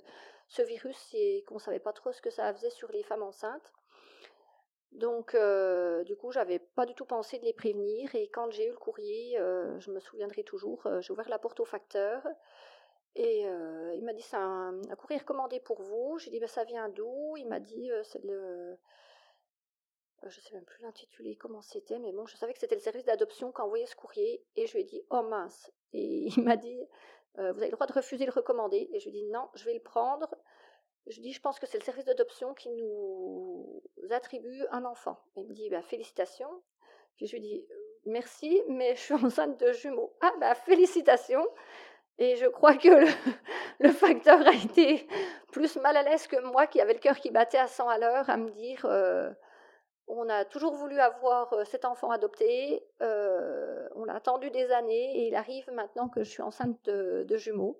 virus 0.64 1.10
et 1.14 1.44
qu'on 1.48 1.60
savait 1.60 1.80
pas 1.80 1.94
trop 1.94 2.12
ce 2.12 2.22
que 2.22 2.30
ça 2.30 2.54
faisait 2.54 2.70
sur 2.70 2.92
les 2.92 3.04
femmes 3.04 3.24
enceintes. 3.24 3.74
Donc, 4.94 5.36
du 6.06 6.16
coup, 6.18 6.32
j'avais 6.32 6.60
pas 6.60 6.86
du 6.86 6.94
tout 6.94 7.06
pensé 7.06 7.40
de 7.40 7.46
les 7.46 7.54
prévenir. 7.54 8.14
Et 8.16 8.30
quand 8.30 8.52
j'ai 8.52 8.68
eu 8.68 8.72
le 8.72 8.78
courrier, 8.78 9.38
je 9.80 9.92
me 9.92 10.00
souviendrai 10.00 10.44
toujours, 10.44 10.86
j'ai 11.00 11.14
ouvert 11.14 11.30
la 11.30 11.40
porte 11.40 11.60
au 11.62 11.66
facteur 11.66 12.22
et 13.16 13.46
euh, 13.46 13.94
il 13.96 14.04
m'a 14.04 14.14
dit 14.14 14.22
c'est 14.22 14.38
un, 14.38 14.80
courrier 14.98 15.20
recommandé 15.20 15.60
pour 15.60 15.82
vous. 15.82 16.18
J'ai 16.20 16.32
dit 16.32 16.40
ben, 16.40 16.48
ça 16.48 16.64
vient 16.64 16.90
d'où? 16.90 17.36
Il 17.38 17.48
m'a 17.48 17.60
dit 17.60 17.92
euh, 17.92 18.04
c'est 18.04 18.24
le. 18.24 18.34
euh, 18.34 18.76
Je 20.30 20.40
sais 20.40 20.54
même 20.54 20.66
plus 20.66 20.82
l'intitulé, 20.84 21.36
comment 21.36 21.62
c'était, 21.62 22.00
mais 22.00 22.12
bon, 22.14 22.26
je 22.26 22.38
savais 22.38 22.54
que 22.54 22.60
c'était 22.60 22.76
le 22.76 22.82
service 22.82 23.06
d'adoption 23.06 23.52
qui 23.52 23.62
a 23.62 23.66
envoyé 23.66 23.86
ce 23.86 23.96
courrier 23.96 24.44
et 24.56 24.68
je 24.68 24.74
lui 24.74 24.82
ai 24.82 24.84
dit 24.86 25.04
oh 25.10 25.24
mince. 25.24 25.72
Et 25.94 26.28
il 26.28 26.44
m'a 26.44 26.56
dit 26.56 26.80
vous 27.36 27.42
avez 27.44 27.68
le 27.68 27.72
droit 27.72 27.88
de 27.88 27.94
refuser 27.94 28.26
le 28.26 28.32
recommander. 28.32 28.90
Et 28.94 29.00
je 29.00 29.10
lui 29.10 29.18
ai 29.18 29.22
dit 29.24 29.30
non, 29.32 29.50
je 29.56 29.64
vais 29.66 29.74
le 29.74 29.80
prendre. 29.82 30.28
Je 31.08 31.20
dis 31.22 31.34
je 31.34 31.42
pense 31.42 31.60
que 31.60 31.66
c'est 31.66 31.80
le 31.80 31.84
service 31.84 32.06
d'adoption 32.06 32.54
qui 32.54 32.70
nous 32.70 33.82
attribue 34.12 34.66
un 34.72 34.86
enfant. 34.86 35.18
Il 35.36 35.48
me 35.48 35.54
dit 35.54 35.70
bah, 35.70 35.82
félicitations. 35.82 36.62
Puis 37.16 37.28
je 37.28 37.34
lui 37.34 37.42
dis 37.42 37.68
merci, 38.06 38.62
mais 38.68 38.96
je 38.96 39.02
suis 39.02 39.14
enceinte 39.14 39.60
de 39.60 39.72
jumeaux. 39.74 40.14
Ah 40.22 40.32
bah 40.40 40.56
félicitations. 40.56 41.46
Et 42.22 42.36
je 42.36 42.46
crois 42.46 42.76
que 42.76 42.88
le, 43.80 43.90
facteur 43.90 44.48
a 44.48 44.54
été 44.54 45.08
plus 45.52 45.76
mal 45.78 45.98
à 45.98 46.04
l'aise 46.04 46.28
que 46.28 46.40
moi, 46.40 46.68
qui 46.68 46.80
avait 46.80 46.94
le 46.94 47.00
cœur 47.00 47.18
qui 47.18 47.32
battait 47.32 47.58
à 47.58 47.66
100 47.66 47.90
à 47.90 47.98
l'heure, 47.98 48.30
à 48.30 48.38
me 48.38 48.52
dire 48.52 48.86
euh, 48.86 49.32
on 50.06 50.30
a 50.30 50.46
toujours 50.46 50.76
voulu 50.76 51.00
avoir 51.00 51.52
euh, 51.54 51.64
cet 51.64 51.84
enfant 51.84 52.12
adopté, 52.12 52.86
euh, 53.02 53.90
on 53.96 54.06
l'a 54.06 54.14
attendu 54.14 54.52
des 54.52 54.70
années, 54.70 55.18
et 55.18 55.30
il 55.30 55.36
arrive 55.36 55.68
maintenant 55.72 56.10
que 56.10 56.24
je 56.24 56.30
suis 56.30 56.44
enceinte 56.44 56.78
de, 56.86 57.38
jumeaux. 57.38 57.80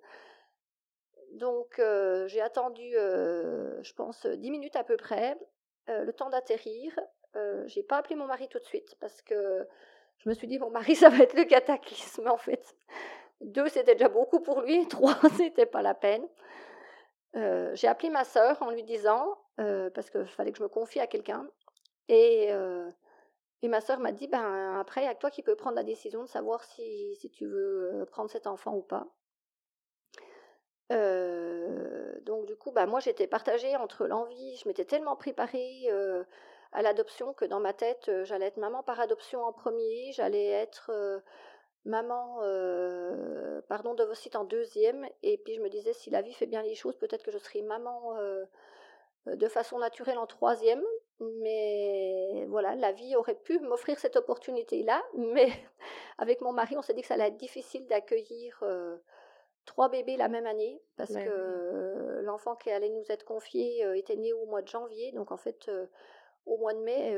Donc 1.34 1.80
j'ai 2.26 2.40
attendu, 2.40 2.90
je 2.94 3.92
pense, 3.94 4.26
10 4.26 4.50
minutes 4.50 4.76
à 4.76 4.82
peu 4.82 4.96
près, 4.96 5.38
le 5.86 6.10
temps 6.10 6.30
d'atterrir. 6.30 6.98
J'ai 7.66 7.84
pas 7.84 7.98
appelé 7.98 8.16
mon 8.16 8.26
mari 8.26 8.48
tout 8.48 8.58
de 8.58 8.64
suite 8.64 8.96
parce 9.00 9.22
que 9.22 9.66
je 10.18 10.28
me 10.28 10.34
suis 10.34 10.46
dit 10.46 10.58
mon 10.58 10.70
mari 10.70 10.94
ça 10.96 11.08
va 11.08 11.18
être 11.22 11.34
le 11.34 11.44
cataclysme 11.44 12.28
en 12.28 12.36
fait. 12.36 12.74
Deux 13.42 13.68
c'était 13.68 13.94
déjà 13.94 14.08
beaucoup 14.08 14.40
pour 14.40 14.60
lui, 14.62 14.86
trois 14.88 15.16
c'était 15.36 15.66
pas 15.66 15.82
la 15.82 15.94
peine. 15.94 16.26
Euh, 17.36 17.74
j'ai 17.74 17.88
appelé 17.88 18.10
ma 18.10 18.24
sœur 18.24 18.60
en 18.62 18.70
lui 18.70 18.82
disant 18.84 19.38
euh, 19.60 19.90
parce 19.90 20.10
qu'il 20.10 20.26
fallait 20.26 20.52
que 20.52 20.58
je 20.58 20.62
me 20.62 20.68
confie 20.68 21.00
à 21.00 21.06
quelqu'un 21.06 21.48
et 22.08 22.48
euh, 22.52 22.90
et 23.62 23.68
ma 23.68 23.80
sœur 23.80 24.00
m'a 24.00 24.12
dit 24.12 24.28
ben 24.28 24.78
après 24.78 25.02
il 25.02 25.04
y 25.06 25.08
a 25.08 25.14
toi 25.14 25.30
qui 25.30 25.42
peux 25.42 25.56
prendre 25.56 25.76
la 25.76 25.82
décision 25.82 26.22
de 26.22 26.28
savoir 26.28 26.62
si 26.64 27.30
tu 27.32 27.46
veux 27.46 28.04
prendre 28.10 28.30
cet 28.30 28.46
enfant 28.46 28.74
ou 28.74 28.82
pas. 28.82 29.06
Donc 32.26 32.46
du 32.46 32.54
coup, 32.56 32.70
bah, 32.70 32.86
moi 32.86 33.00
j'étais 33.00 33.26
partagée 33.26 33.76
entre 33.76 34.06
l'envie, 34.06 34.56
je 34.56 34.68
m'étais 34.68 34.84
tellement 34.84 35.16
préparée 35.16 35.88
à 36.72 36.82
l'adoption 36.82 37.32
que 37.32 37.44
dans 37.44 37.60
ma 37.60 37.72
tête, 37.72 38.10
j'allais 38.24 38.46
être 38.46 38.58
maman 38.58 38.82
par 38.82 39.00
adoption 39.00 39.42
en 39.42 39.52
premier, 39.52 40.12
j'allais 40.12 40.48
être 40.48 40.92
maman 41.84 42.38
euh, 42.42 43.60
pardon 43.68 43.94
d'ovocyte 43.94 44.36
en 44.36 44.44
deuxième, 44.44 45.06
et 45.22 45.38
puis 45.38 45.54
je 45.54 45.60
me 45.60 45.68
disais 45.68 45.92
si 45.92 46.10
la 46.10 46.22
vie 46.22 46.32
fait 46.32 46.46
bien 46.46 46.62
les 46.62 46.74
choses, 46.74 46.96
peut-être 46.96 47.24
que 47.24 47.30
je 47.32 47.38
serai 47.38 47.62
maman 47.62 48.16
euh, 48.18 48.44
de 49.26 49.48
façon 49.48 49.78
naturelle 49.78 50.18
en 50.18 50.26
troisième. 50.26 50.82
Mais 51.20 52.46
voilà, 52.48 52.74
la 52.74 52.92
vie 52.92 53.14
aurait 53.14 53.36
pu 53.36 53.60
m'offrir 53.60 53.98
cette 53.98 54.16
opportunité-là, 54.16 55.02
mais 55.14 55.48
avec 56.18 56.40
mon 56.40 56.52
mari, 56.52 56.76
on 56.76 56.82
s'est 56.82 56.94
dit 56.94 57.02
que 57.02 57.06
ça 57.08 57.14
allait 57.14 57.28
être 57.28 57.36
difficile 57.36 57.86
d'accueillir 57.86 58.58
euh, 58.62 58.96
trois 59.66 59.88
bébés 59.88 60.16
la 60.16 60.28
même 60.28 60.46
année 60.46 60.82
parce 60.96 61.14
Ouais, 61.14 61.24
que 61.24 62.20
l'enfant 62.22 62.56
qui 62.56 62.70
allait 62.70 62.88
nous 62.88 63.04
être 63.10 63.24
confié 63.24 63.84
était 63.96 64.16
né 64.16 64.32
au 64.32 64.46
mois 64.46 64.62
de 64.62 64.68
janvier. 64.68 65.12
Donc 65.12 65.30
en 65.30 65.36
fait, 65.36 65.70
au 66.46 66.58
mois 66.58 66.74
de 66.74 66.80
mai, 66.80 67.16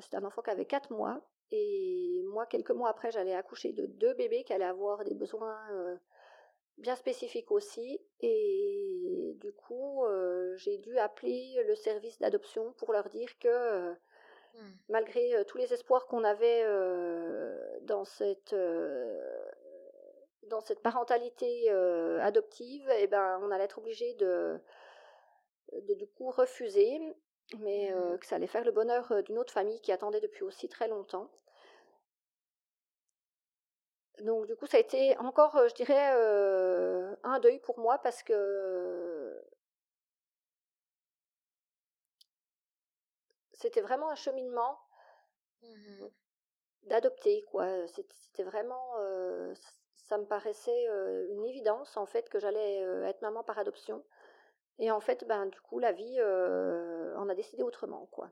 c'était 0.00 0.18
un 0.18 0.24
enfant 0.24 0.42
qui 0.42 0.50
avait 0.50 0.66
quatre 0.66 0.92
mois. 0.92 1.22
Et 1.50 2.22
moi, 2.26 2.46
quelques 2.46 2.70
mois 2.70 2.90
après, 2.90 3.10
j'allais 3.10 3.34
accoucher 3.34 3.72
de 3.72 3.86
deux 3.86 4.14
bébés 4.14 4.44
qui 4.44 4.52
allaient 4.52 4.64
avoir 4.64 5.04
des 5.04 5.14
besoins 5.14 5.58
euh, 5.72 5.96
bien 6.78 6.96
spécifiques 6.96 7.50
aussi. 7.50 8.00
Et 8.20 9.34
du 9.40 9.52
coup, 9.52 10.04
euh, 10.04 10.54
j'ai 10.56 10.78
dû 10.78 10.98
appeler 10.98 11.62
le 11.66 11.74
service 11.74 12.18
d'adoption 12.18 12.72
pour 12.74 12.92
leur 12.92 13.08
dire 13.08 13.38
que 13.38 13.48
euh, 13.48 13.94
Hmm. 14.54 14.72
malgré 14.88 15.36
euh, 15.36 15.44
tous 15.44 15.58
les 15.58 15.72
espoirs 15.72 16.06
qu'on 16.06 16.24
avait 16.24 16.62
euh, 16.64 17.78
dans 17.82 18.04
cette 18.04 18.52
euh, 18.54 19.20
dans 20.48 20.60
cette 20.60 20.80
parentalité 20.80 21.70
euh, 21.70 22.18
adoptive, 22.22 22.90
eh 22.98 23.06
ben, 23.06 23.38
on 23.42 23.50
allait 23.50 23.64
être 23.64 23.78
obligé 23.78 24.14
de, 24.14 24.58
de 25.72 25.94
du 25.94 26.06
coup 26.06 26.30
refuser, 26.30 26.98
mais 27.58 27.92
euh, 27.92 28.16
que 28.18 28.26
ça 28.26 28.36
allait 28.36 28.46
faire 28.46 28.64
le 28.64 28.72
bonheur 28.72 29.12
euh, 29.12 29.22
d'une 29.22 29.38
autre 29.38 29.52
famille 29.52 29.80
qui 29.80 29.92
attendait 29.92 30.20
depuis 30.20 30.44
aussi 30.44 30.68
très 30.68 30.88
longtemps. 30.88 31.30
Donc 34.20 34.46
du 34.46 34.56
coup, 34.56 34.66
ça 34.66 34.76
a 34.78 34.80
été 34.80 35.16
encore, 35.18 35.56
euh, 35.56 35.68
je 35.68 35.74
dirais, 35.74 36.12
euh, 36.16 37.14
un 37.22 37.38
deuil 37.40 37.58
pour 37.60 37.78
moi 37.78 37.98
parce 37.98 38.22
que 38.22 39.40
c'était 43.52 43.80
vraiment 43.82 44.08
un 44.10 44.14
cheminement 44.14 44.78
Mhm. 45.62 46.10
d'adopter 46.84 47.44
quoi 47.50 47.86
C'était 47.88 48.42
vraiment 48.44 48.94
euh, 48.98 49.54
ça 49.94 50.18
me 50.18 50.24
paraissait 50.26 50.86
une 51.30 51.44
évidence 51.44 51.96
en 51.96 52.06
fait 52.06 52.28
que 52.30 52.38
j'allais 52.40 52.76
être 53.06 53.20
maman 53.22 53.42
par 53.44 53.58
adoption 53.58 54.02
et 54.78 54.90
en 54.90 55.00
fait 55.00 55.26
ben 55.26 55.46
du 55.46 55.60
coup 55.60 55.78
la 55.78 55.92
vie 55.92 56.16
euh, 56.20 57.16
en 57.16 57.28
a 57.28 57.34
décidé 57.34 57.62
autrement 57.62 58.06
quoi. 58.12 58.30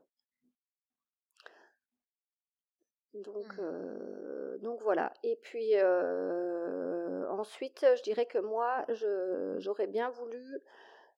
Donc 3.13 3.47
euh, 3.59 4.57
donc 4.59 4.81
voilà. 4.81 5.13
Et 5.23 5.37
puis 5.37 5.71
euh, 5.75 7.27
ensuite 7.29 7.85
je 7.95 8.03
dirais 8.03 8.25
que 8.25 8.37
moi 8.37 8.85
je 8.89 9.55
j'aurais 9.59 9.87
bien 9.87 10.09
voulu 10.11 10.61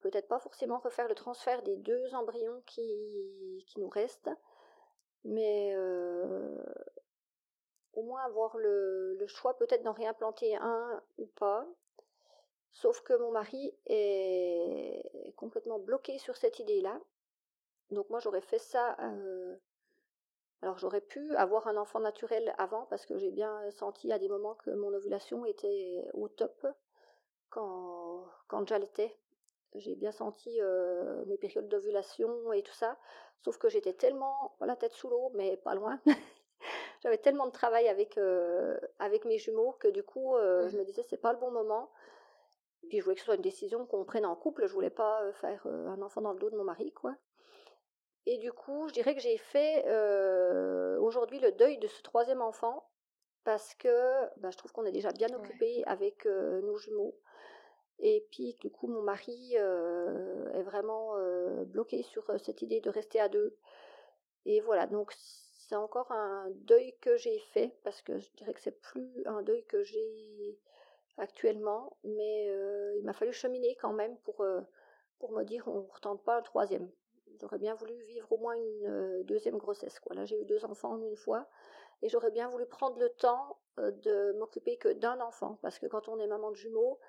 peut-être 0.01 0.27
pas 0.27 0.39
forcément 0.39 0.79
refaire 0.79 1.07
le 1.07 1.15
transfert 1.15 1.61
des 1.63 1.75
deux 1.77 2.15
embryons 2.15 2.61
qui 2.65 3.63
qui 3.67 3.79
nous 3.79 3.89
restent 3.89 4.31
mais 5.25 5.75
au 7.93 8.03
moins 8.03 8.21
avoir 8.23 8.57
le, 8.57 9.15
le 9.19 9.27
choix 9.27 9.57
peut-être 9.57 9.83
d'en 9.83 9.91
réimplanter 9.91 10.55
un 10.55 11.01
ou 11.17 11.25
pas. 11.27 11.67
Sauf 12.71 13.01
que 13.03 13.13
mon 13.13 13.31
mari 13.31 13.75
est 13.85 15.33
complètement 15.35 15.79
bloqué 15.79 16.17
sur 16.19 16.35
cette 16.37 16.59
idée-là. 16.59 16.99
Donc 17.91 18.09
moi 18.09 18.19
j'aurais 18.19 18.41
fait 18.41 18.59
ça. 18.59 18.97
euh, 19.01 19.57
Alors 20.61 20.77
j'aurais 20.77 21.01
pu 21.01 21.35
avoir 21.35 21.67
un 21.67 21.77
enfant 21.77 21.99
naturel 21.99 22.53
avant 22.57 22.85
parce 22.85 23.05
que 23.05 23.17
j'ai 23.17 23.31
bien 23.31 23.69
senti 23.71 24.11
à 24.11 24.19
des 24.19 24.27
moments 24.29 24.55
que 24.55 24.71
mon 24.71 24.93
ovulation 24.93 25.45
était 25.45 26.05
au 26.13 26.27
top 26.29 26.65
quand, 27.49 28.25
quand 28.47 28.67
j'allaitais. 28.67 29.17
J'ai 29.75 29.95
bien 29.95 30.11
senti 30.11 30.59
euh, 30.61 31.25
mes 31.27 31.37
périodes 31.37 31.69
d'ovulation 31.69 32.53
et 32.53 32.63
tout 32.63 32.73
ça. 32.73 32.97
Sauf 33.43 33.57
que 33.57 33.69
j'étais 33.69 33.93
tellement 33.93 34.55
la 34.61 34.75
tête 34.75 34.93
sous 34.93 35.09
l'eau, 35.09 35.31
mais 35.35 35.57
pas 35.57 35.75
loin. 35.75 35.99
J'avais 37.03 37.17
tellement 37.19 37.47
de 37.47 37.51
travail 37.51 37.87
avec, 37.89 38.17
euh, 38.17 38.79
avec 38.99 39.25
mes 39.25 39.37
jumeaux 39.39 39.73
que 39.79 39.87
du 39.89 40.03
coup, 40.03 40.35
je 40.37 40.77
me 40.77 40.83
disais, 40.85 41.03
c'est 41.09 41.17
pas 41.17 41.33
le 41.33 41.39
bon 41.39 41.51
moment. 41.51 41.91
Puis 42.87 42.99
je 42.99 43.03
voulais 43.03 43.15
que 43.15 43.21
ce 43.21 43.25
soit 43.25 43.35
une 43.35 43.41
décision 43.41 43.85
qu'on 43.85 44.05
prenne 44.05 44.25
en 44.25 44.35
couple. 44.35 44.67
Je 44.67 44.73
voulais 44.73 44.89
pas 44.89 45.21
euh, 45.23 45.33
faire 45.33 45.61
euh, 45.67 45.87
un 45.87 46.01
enfant 46.01 46.21
dans 46.21 46.33
le 46.33 46.39
dos 46.39 46.49
de 46.49 46.57
mon 46.57 46.63
mari, 46.63 46.91
quoi. 46.93 47.15
Et 48.25 48.37
du 48.37 48.51
coup, 48.51 48.87
je 48.87 48.93
dirais 48.93 49.15
que 49.15 49.21
j'ai 49.21 49.37
fait 49.37 49.85
euh, 49.87 50.99
aujourd'hui 50.99 51.39
le 51.39 51.51
deuil 51.51 51.79
de 51.79 51.87
ce 51.87 52.01
troisième 52.03 52.41
enfant 52.41 52.87
parce 53.43 53.73
que 53.73 53.89
bah, 54.37 54.51
je 54.51 54.57
trouve 54.57 54.71
qu'on 54.71 54.85
est 54.85 54.91
déjà 54.91 55.11
bien 55.11 55.33
occupé 55.33 55.83
avec 55.85 56.25
euh, 56.25 56.61
nos 56.61 56.77
jumeaux. 56.77 57.17
Et 57.97 58.27
puis, 58.31 58.55
du 58.59 58.69
coup, 58.69 58.87
mon 58.87 59.01
mari 59.01 59.55
euh, 59.57 60.53
est 60.53 60.61
vraiment 60.61 61.15
bloqué 61.65 62.03
sur 62.03 62.31
cette 62.39 62.61
idée 62.61 62.79
de 62.81 62.89
rester 62.89 63.19
à 63.19 63.29
deux. 63.29 63.57
Et 64.45 64.61
voilà, 64.61 64.85
donc 64.85 65.11
c'est 65.13 65.75
encore 65.75 66.11
un 66.11 66.49
deuil 66.51 66.95
que 67.01 67.17
j'ai 67.17 67.39
fait 67.51 67.75
parce 67.83 68.01
que 68.01 68.19
je 68.19 68.29
dirais 68.37 68.53
que 68.53 68.61
c'est 68.61 68.79
plus 68.79 69.23
un 69.25 69.41
deuil 69.41 69.65
que 69.65 69.83
j'ai 69.83 70.59
actuellement, 71.17 71.97
mais 72.03 72.45
il 72.97 73.03
m'a 73.03 73.13
fallu 73.13 73.33
cheminer 73.33 73.75
quand 73.81 73.93
même 73.93 74.17
pour, 74.19 74.45
pour 75.19 75.31
me 75.31 75.43
dire 75.43 75.67
on 75.67 75.81
ne 75.81 75.87
retente 75.87 76.23
pas 76.23 76.37
un 76.37 76.41
troisième. 76.41 76.89
J'aurais 77.39 77.57
bien 77.57 77.73
voulu 77.75 77.93
vivre 78.03 78.31
au 78.31 78.37
moins 78.37 78.55
une 78.55 79.23
deuxième 79.23 79.57
grossesse. 79.57 79.99
Là, 80.11 80.25
j'ai 80.25 80.39
eu 80.41 80.45
deux 80.45 80.65
enfants 80.65 80.93
en 80.93 81.01
une 81.01 81.15
fois 81.15 81.47
et 82.01 82.09
j'aurais 82.09 82.31
bien 82.31 82.47
voulu 82.49 82.65
prendre 82.65 82.99
le 82.99 83.09
temps 83.09 83.59
de 83.77 84.33
m'occuper 84.37 84.77
que 84.77 84.89
d'un 84.89 85.19
enfant 85.21 85.57
parce 85.61 85.79
que 85.79 85.85
quand 85.85 86.07
on 86.09 86.19
est 86.19 86.27
maman 86.27 86.51
de 86.51 86.55
jumeaux, 86.55 86.99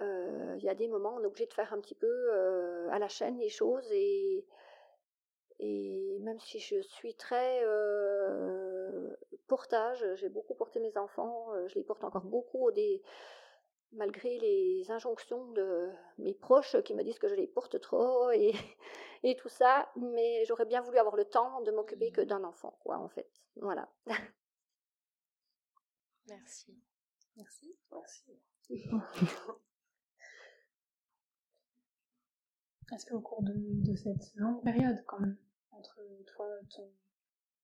il 0.00 0.62
y 0.62 0.68
a 0.68 0.74
des 0.74 0.88
moments 0.88 1.14
où 1.14 1.20
on 1.20 1.22
est 1.22 1.26
obligé 1.26 1.46
de 1.46 1.54
faire 1.54 1.72
un 1.72 1.80
petit 1.80 1.94
peu 1.94 2.32
à 2.90 2.98
la 2.98 3.08
chaîne 3.08 3.38
les 3.38 3.48
choses 3.48 3.86
et, 3.92 4.46
et 5.58 6.18
même 6.20 6.38
si 6.38 6.58
je 6.58 6.80
suis 6.82 7.14
très 7.14 7.64
portage, 9.46 10.04
j'ai 10.16 10.28
beaucoup 10.28 10.54
porté 10.54 10.80
mes 10.80 10.96
enfants, 10.96 11.52
euh, 11.54 11.68
je 11.68 11.74
les 11.76 11.84
porte 11.84 12.04
encore 12.04 12.24
beaucoup 12.24 12.70
des, 12.72 13.02
malgré 13.92 14.38
les 14.38 14.90
injonctions 14.90 15.46
de 15.52 15.90
mes 16.18 16.34
proches 16.34 16.80
qui 16.82 16.94
me 16.94 17.02
disent 17.02 17.18
que 17.18 17.28
je 17.28 17.34
les 17.34 17.46
porte 17.46 17.80
trop 17.80 18.30
et, 18.30 18.52
et 19.22 19.36
tout 19.36 19.48
ça, 19.48 19.90
mais 19.96 20.44
j'aurais 20.44 20.66
bien 20.66 20.80
voulu 20.80 20.98
avoir 20.98 21.16
le 21.16 21.24
temps 21.24 21.60
de 21.62 21.70
m'occuper 21.70 22.12
que 22.12 22.20
d'un 22.20 22.44
enfant, 22.44 22.78
quoi, 22.82 22.98
en 22.98 23.08
fait. 23.08 23.30
Voilà. 23.56 23.88
Merci. 26.28 26.76
Merci. 27.36 27.76
Merci. 27.90 28.40
Est-ce 32.92 33.06
qu'au 33.06 33.20
cours 33.20 33.42
de, 33.42 33.52
de 33.56 33.96
cette 33.96 34.34
longue 34.36 34.62
période, 34.62 35.02
quand 35.06 35.18
même, 35.18 35.36
entre 35.72 36.00
toi, 36.26 36.46
ton... 36.70 36.88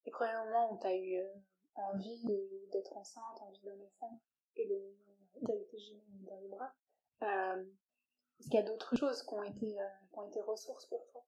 les 0.05 0.11
premiers 0.11 0.35
moments 0.45 0.73
où 0.73 0.81
tu 0.81 0.87
as 0.87 0.97
eu 0.97 1.17
euh, 1.17 1.29
envie 1.77 2.25
d'être 2.73 2.97
enceinte, 2.97 3.41
envie 3.41 3.61
d'un 3.63 3.81
enfant, 3.81 4.21
et 4.57 4.67
le 4.67 4.95
tes 5.71 5.79
jumeaux 5.79 6.03
dans 6.31 6.37
les 6.37 6.49
bras, 6.49 6.73
euh, 7.23 7.65
est-ce 8.39 8.49
qu'il 8.49 8.59
y 8.59 8.63
a 8.63 8.63
d'autres 8.63 8.97
choses 8.97 9.23
qui 9.23 9.35
ont 9.35 9.43
été, 9.43 9.81
euh, 9.81 9.89
qui 10.13 10.19
ont 10.19 10.29
été 10.29 10.41
ressources 10.41 10.87
pour 10.87 11.07
toi? 11.07 11.25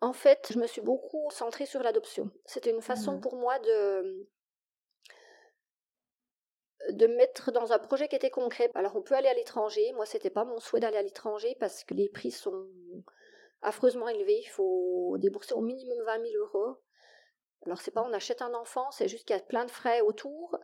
En 0.00 0.12
fait, 0.12 0.48
je 0.52 0.58
me 0.58 0.66
suis 0.66 0.80
beaucoup 0.80 1.30
centrée 1.30 1.66
sur 1.66 1.82
l'adoption. 1.82 2.30
C'était 2.44 2.70
une 2.70 2.82
façon 2.82 3.12
Mhm. 3.12 3.20
pour 3.20 3.36
moi 3.36 3.58
de 3.60 4.28
de 6.90 7.06
me 7.06 7.14
mettre 7.14 7.52
dans 7.52 7.72
un 7.72 7.78
projet 7.78 8.08
qui 8.08 8.16
était 8.16 8.30
concret. 8.30 8.68
Alors 8.74 8.96
on 8.96 9.02
peut 9.02 9.14
aller 9.14 9.28
à 9.28 9.34
l'étranger. 9.34 9.92
Moi, 9.92 10.04
c'était 10.04 10.30
pas 10.30 10.44
mon 10.44 10.58
souhait 10.58 10.80
d'aller 10.80 10.96
à 10.96 11.02
l'étranger 11.02 11.56
parce 11.60 11.84
que 11.84 11.94
les 11.94 12.08
prix 12.08 12.32
sont 12.32 12.66
affreusement 13.62 14.08
élevés. 14.08 14.40
Il 14.40 14.48
faut 14.48 15.16
débourser 15.18 15.54
au 15.54 15.60
minimum 15.60 15.98
20 16.04 16.20
000 16.26 16.34
euros. 16.42 16.76
Alors 17.66 17.80
c'est 17.80 17.90
pas 17.90 18.02
on 18.02 18.12
achète 18.12 18.42
un 18.42 18.54
enfant, 18.54 18.90
c'est 18.90 19.08
juste 19.08 19.26
qu'il 19.26 19.36
y 19.36 19.38
a 19.38 19.42
plein 19.42 19.64
de 19.64 19.70
frais 19.70 20.00
autour. 20.00 20.58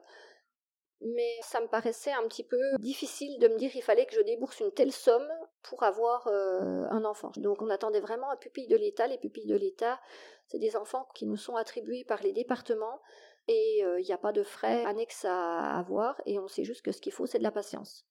Mais 1.00 1.38
ça 1.42 1.60
me 1.60 1.68
paraissait 1.68 2.12
un 2.12 2.26
petit 2.26 2.42
peu 2.42 2.58
difficile 2.80 3.38
de 3.38 3.46
me 3.46 3.56
dire 3.56 3.70
qu'il 3.70 3.82
fallait 3.82 4.04
que 4.04 4.16
je 4.16 4.20
débourse 4.20 4.58
une 4.58 4.72
telle 4.72 4.90
somme 4.90 5.28
pour 5.62 5.84
avoir 5.84 6.26
euh, 6.26 6.86
un 6.90 7.04
enfant. 7.04 7.30
Donc 7.36 7.62
on 7.62 7.70
attendait 7.70 8.00
vraiment 8.00 8.30
un 8.30 8.36
pupille 8.36 8.66
de 8.66 8.76
l'État. 8.76 9.06
Les 9.06 9.18
pupilles 9.18 9.46
de 9.46 9.54
l'État, 9.54 10.00
c'est 10.48 10.58
des 10.58 10.74
enfants 10.74 11.06
qui 11.14 11.26
nous 11.26 11.36
sont 11.36 11.54
attribués 11.54 12.04
par 12.04 12.20
les 12.22 12.32
départements 12.32 13.00
et 13.46 13.84
euh, 13.84 14.00
il 14.00 14.04
n'y 14.04 14.12
a 14.12 14.18
pas 14.18 14.32
de 14.32 14.42
frais 14.42 14.84
annexes 14.84 15.24
à 15.24 15.78
avoir 15.78 16.20
et 16.26 16.38
on 16.38 16.48
sait 16.48 16.64
juste 16.64 16.82
que 16.82 16.90
ce 16.90 17.00
qu'il 17.00 17.12
faut, 17.12 17.26
c'est 17.26 17.38
de 17.38 17.44
la 17.44 17.52
patience. 17.52 18.04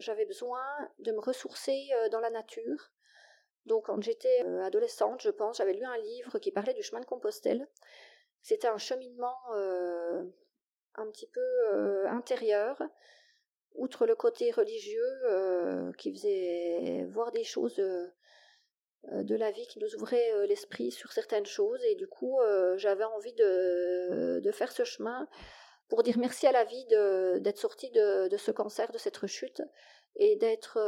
J'avais 0.00 0.26
besoin 0.26 0.60
de 0.98 1.12
me 1.12 1.20
ressourcer 1.20 1.88
euh, 1.94 2.08
dans 2.08 2.20
la 2.20 2.30
nature. 2.30 2.90
Donc 3.66 3.86
quand 3.86 4.00
j'étais 4.02 4.42
euh, 4.44 4.62
adolescente, 4.62 5.22
je 5.22 5.30
pense, 5.30 5.58
j'avais 5.58 5.72
lu 5.72 5.84
un 5.84 5.96
livre 5.98 6.38
qui 6.38 6.50
parlait 6.50 6.74
du 6.74 6.82
chemin 6.82 7.00
de 7.00 7.06
Compostelle. 7.06 7.66
C'était 8.42 8.68
un 8.68 8.78
cheminement 8.78 9.36
euh, 9.54 10.22
un 10.96 11.06
petit 11.06 11.28
peu 11.28 11.40
euh, 11.40 12.06
intérieur, 12.08 12.82
outre 13.74 14.06
le 14.06 14.14
côté 14.14 14.50
religieux 14.50 15.92
qui 15.98 16.12
faisait 16.12 17.04
voir 17.08 17.32
des 17.32 17.42
choses 17.42 17.76
de 17.76 19.34
la 19.34 19.50
vie 19.50 19.66
qui 19.66 19.80
nous 19.80 19.96
ouvrait 19.96 20.46
l'esprit 20.46 20.92
sur 20.92 21.10
certaines 21.10 21.44
choses 21.44 21.82
et 21.82 21.96
du 21.96 22.06
coup 22.06 22.38
j'avais 22.76 23.02
envie 23.02 23.32
de, 23.32 24.50
faire 24.52 24.70
ce 24.70 24.84
chemin 24.84 25.26
pour 25.88 26.04
dire 26.04 26.18
merci 26.18 26.46
à 26.46 26.52
la 26.52 26.62
vie 26.62 26.86
d'être 26.86 27.58
sortie 27.58 27.90
de, 27.90 28.36
ce 28.38 28.52
cancer, 28.52 28.92
de 28.92 28.98
cette 28.98 29.16
rechute 29.16 29.60
et 30.14 30.36
d'être 30.36 30.78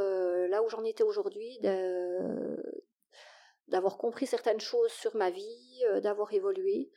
là 0.49 0.62
où 0.62 0.69
j'en 0.69 0.85
étais 0.85 1.03
aujourd'hui, 1.03 1.59
d'avoir 3.68 3.98
compris 3.98 4.26
certaines 4.26 4.61
choses 4.61 4.92
sur 4.92 5.14
ma 5.16 5.31
vie, 5.31 5.85
euh, 5.90 6.00
d'avoir 6.00 6.33
évolué. 6.33 6.90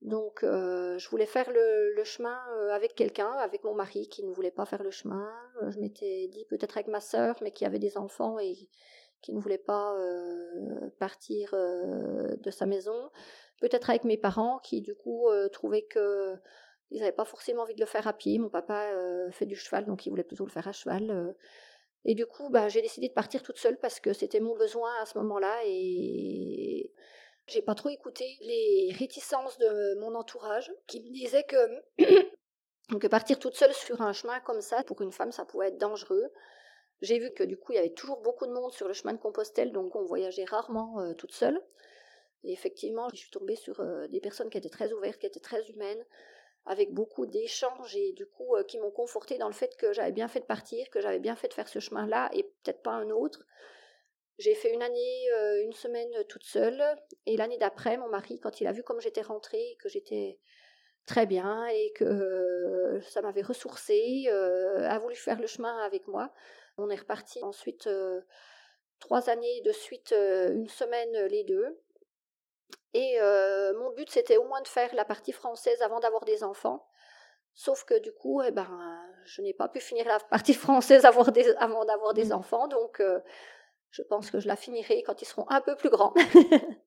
Donc 0.00 0.42
euh, 0.42 0.98
je 0.98 1.08
voulais 1.10 1.26
faire 1.26 1.48
le, 1.50 2.02
chemin 2.04 2.36
euh, 2.56 2.70
avec 2.70 2.94
quelqu'un, 2.96 3.30
avec 3.30 3.62
mon 3.62 3.74
mari 3.74 4.08
qui 4.08 4.24
ne 4.24 4.32
voulait 4.32 4.50
pas 4.50 4.66
faire 4.66 4.82
le 4.82 4.90
chemin. 4.90 5.30
Je 5.68 5.78
m'étais 5.78 6.26
dit 6.28 6.44
peut-être 6.46 6.76
avec 6.76 6.88
ma 6.88 7.00
sœur, 7.00 7.36
mais 7.40 7.52
qui 7.52 7.64
avait 7.64 7.78
des 7.78 7.96
enfants 7.96 8.38
et 8.38 8.68
qui 9.20 9.32
ne 9.32 9.38
voulait 9.38 9.58
pas 9.58 9.94
partir 10.98 11.52
de 11.52 12.50
sa 12.50 12.66
maison. 12.66 13.10
Peut-être 13.60 13.88
avec 13.90 14.02
mes 14.02 14.16
parents 14.16 14.58
qui 14.58 14.80
du 14.80 14.96
coup 14.96 15.28
trouvaient 15.52 15.86
que 15.86 16.34
ils 16.90 16.98
n'avaient 16.98 17.12
pas 17.12 17.24
forcément 17.24 17.62
envie 17.62 17.76
de 17.76 17.80
le 17.80 17.86
faire 17.86 18.08
à 18.08 18.12
pied. 18.12 18.40
Mon 18.40 18.48
papa 18.48 18.90
fait 19.30 19.46
du 19.46 19.54
cheval, 19.54 19.86
donc 19.86 20.04
il 20.06 20.10
voulait 20.10 20.24
plutôt 20.24 20.44
le 20.44 20.50
faire 20.50 20.66
à 20.66 20.72
cheval. 20.72 21.36
Et 22.04 22.14
du 22.14 22.26
coup, 22.26 22.48
bah, 22.50 22.68
j'ai 22.68 22.82
décidé 22.82 23.08
de 23.08 23.12
partir 23.12 23.42
toute 23.42 23.58
seule 23.58 23.78
parce 23.78 24.00
que 24.00 24.12
c'était 24.12 24.40
mon 24.40 24.56
besoin 24.56 24.90
à 25.00 25.06
ce 25.06 25.16
moment-là 25.18 25.60
et 25.64 26.92
j'ai 27.46 27.62
pas 27.62 27.74
trop 27.74 27.90
écouté 27.90 28.38
les 28.40 28.92
réticences 28.98 29.58
de 29.58 30.00
mon 30.00 30.14
entourage 30.14 30.72
qui 30.86 31.00
me 31.00 31.12
disaient 31.12 31.44
que, 31.44 31.92
que 32.98 33.06
partir 33.06 33.38
toute 33.38 33.54
seule 33.54 33.74
sur 33.74 34.02
un 34.02 34.12
chemin 34.12 34.40
comme 34.40 34.60
ça, 34.60 34.82
pour 34.84 35.00
une 35.02 35.12
femme, 35.12 35.32
ça 35.32 35.44
pouvait 35.44 35.68
être 35.68 35.78
dangereux. 35.78 36.32
J'ai 37.02 37.18
vu 37.18 37.32
que 37.32 37.42
du 37.44 37.56
coup, 37.56 37.72
il 37.72 37.76
y 37.76 37.78
avait 37.78 37.94
toujours 37.94 38.20
beaucoup 38.20 38.46
de 38.46 38.52
monde 38.52 38.72
sur 38.72 38.86
le 38.86 38.94
chemin 38.94 39.12
de 39.12 39.18
Compostelle, 39.18 39.72
donc 39.72 39.94
on 39.96 40.04
voyageait 40.04 40.44
rarement 40.44 41.00
euh, 41.00 41.14
toute 41.14 41.32
seule. 41.32 41.60
Et 42.44 42.52
effectivement, 42.52 43.08
je 43.10 43.16
suis 43.18 43.30
tombée 43.30 43.56
sur 43.56 43.80
euh, 43.80 44.08
des 44.08 44.20
personnes 44.20 44.50
qui 44.50 44.58
étaient 44.58 44.68
très 44.68 44.92
ouvertes, 44.92 45.18
qui 45.18 45.26
étaient 45.26 45.40
très 45.40 45.68
humaines, 45.70 46.04
avec 46.64 46.92
beaucoup 46.92 47.26
d'échanges 47.26 47.96
et 47.96 48.12
du 48.12 48.26
coup 48.26 48.54
euh, 48.56 48.62
qui 48.64 48.78
m'ont 48.78 48.90
confortée 48.90 49.38
dans 49.38 49.48
le 49.48 49.54
fait 49.54 49.76
que 49.76 49.92
j'avais 49.92 50.12
bien 50.12 50.28
fait 50.28 50.40
de 50.40 50.44
partir, 50.44 50.88
que 50.90 51.00
j'avais 51.00 51.18
bien 51.18 51.36
fait 51.36 51.48
de 51.48 51.54
faire 51.54 51.68
ce 51.68 51.80
chemin-là 51.80 52.30
et 52.32 52.44
peut-être 52.44 52.82
pas 52.82 52.92
un 52.92 53.10
autre. 53.10 53.44
J'ai 54.38 54.54
fait 54.54 54.72
une 54.72 54.82
année, 54.82 55.30
euh, 55.34 55.62
une 55.62 55.72
semaine 55.72 56.10
toute 56.28 56.44
seule 56.44 56.82
et 57.26 57.36
l'année 57.36 57.58
d'après, 57.58 57.96
mon 57.96 58.08
mari, 58.08 58.40
quand 58.40 58.60
il 58.60 58.66
a 58.66 58.72
vu 58.72 58.82
comme 58.82 59.00
j'étais 59.00 59.22
rentrée, 59.22 59.76
que 59.80 59.88
j'étais 59.88 60.38
très 61.06 61.26
bien 61.26 61.66
et 61.66 61.92
que 61.92 62.04
euh, 62.04 63.00
ça 63.02 63.22
m'avait 63.22 63.42
ressourcée, 63.42 64.24
euh, 64.28 64.88
a 64.88 64.98
voulu 64.98 65.16
faire 65.16 65.40
le 65.40 65.46
chemin 65.46 65.76
avec 65.78 66.06
moi. 66.06 66.32
On 66.78 66.88
est 66.90 66.96
reparti 66.96 67.42
ensuite 67.42 67.86
euh, 67.86 68.20
trois 69.00 69.28
années 69.28 69.60
de 69.62 69.72
suite, 69.72 70.12
euh, 70.12 70.54
une 70.54 70.68
semaine 70.68 71.14
euh, 71.16 71.28
les 71.28 71.44
deux. 71.44 71.78
Et 72.94 73.20
euh, 73.20 73.78
mon 73.78 73.90
but, 73.92 74.10
c'était 74.10 74.36
au 74.36 74.44
moins 74.44 74.60
de 74.60 74.68
faire 74.68 74.94
la 74.94 75.04
partie 75.04 75.32
française 75.32 75.80
avant 75.82 76.00
d'avoir 76.00 76.24
des 76.24 76.44
enfants. 76.44 76.86
Sauf 77.54 77.84
que 77.84 77.98
du 77.98 78.12
coup, 78.12 78.42
eh 78.42 78.50
ben, 78.50 78.68
je 79.24 79.42
n'ai 79.42 79.54
pas 79.54 79.68
pu 79.68 79.80
finir 79.80 80.06
la 80.06 80.18
partie 80.20 80.54
française 80.54 81.04
avant, 81.04 81.24
d'avoir 81.84 82.14
des 82.14 82.32
enfants. 82.32 82.68
Donc, 82.68 83.00
euh, 83.00 83.20
je 83.90 84.02
pense 84.02 84.30
que 84.30 84.40
je 84.40 84.48
la 84.48 84.56
finirai 84.56 85.02
quand 85.02 85.20
ils 85.22 85.26
seront 85.26 85.46
un 85.48 85.60
peu 85.60 85.76
plus 85.76 85.90
grands. 85.90 86.14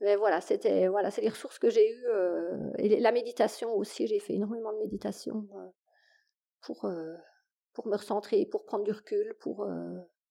Mais 0.00 0.16
voilà, 0.16 0.42
c'était 0.42 0.88
voilà, 0.88 1.10
c'est 1.10 1.22
les 1.22 1.30
ressources 1.30 1.58
que 1.58 1.70
j'ai 1.70 1.88
eues 1.90 2.06
euh, 2.08 2.72
et 2.76 3.00
la 3.00 3.12
méditation 3.12 3.72
aussi. 3.74 4.06
J'ai 4.06 4.18
fait 4.20 4.34
énormément 4.34 4.72
de 4.72 4.78
méditation 4.78 5.48
pour 6.60 6.86
pour 7.72 7.86
me 7.86 7.96
recentrer, 7.96 8.44
pour 8.44 8.66
prendre 8.66 8.84
du 8.84 8.92
recul, 8.92 9.34
pour 9.40 9.66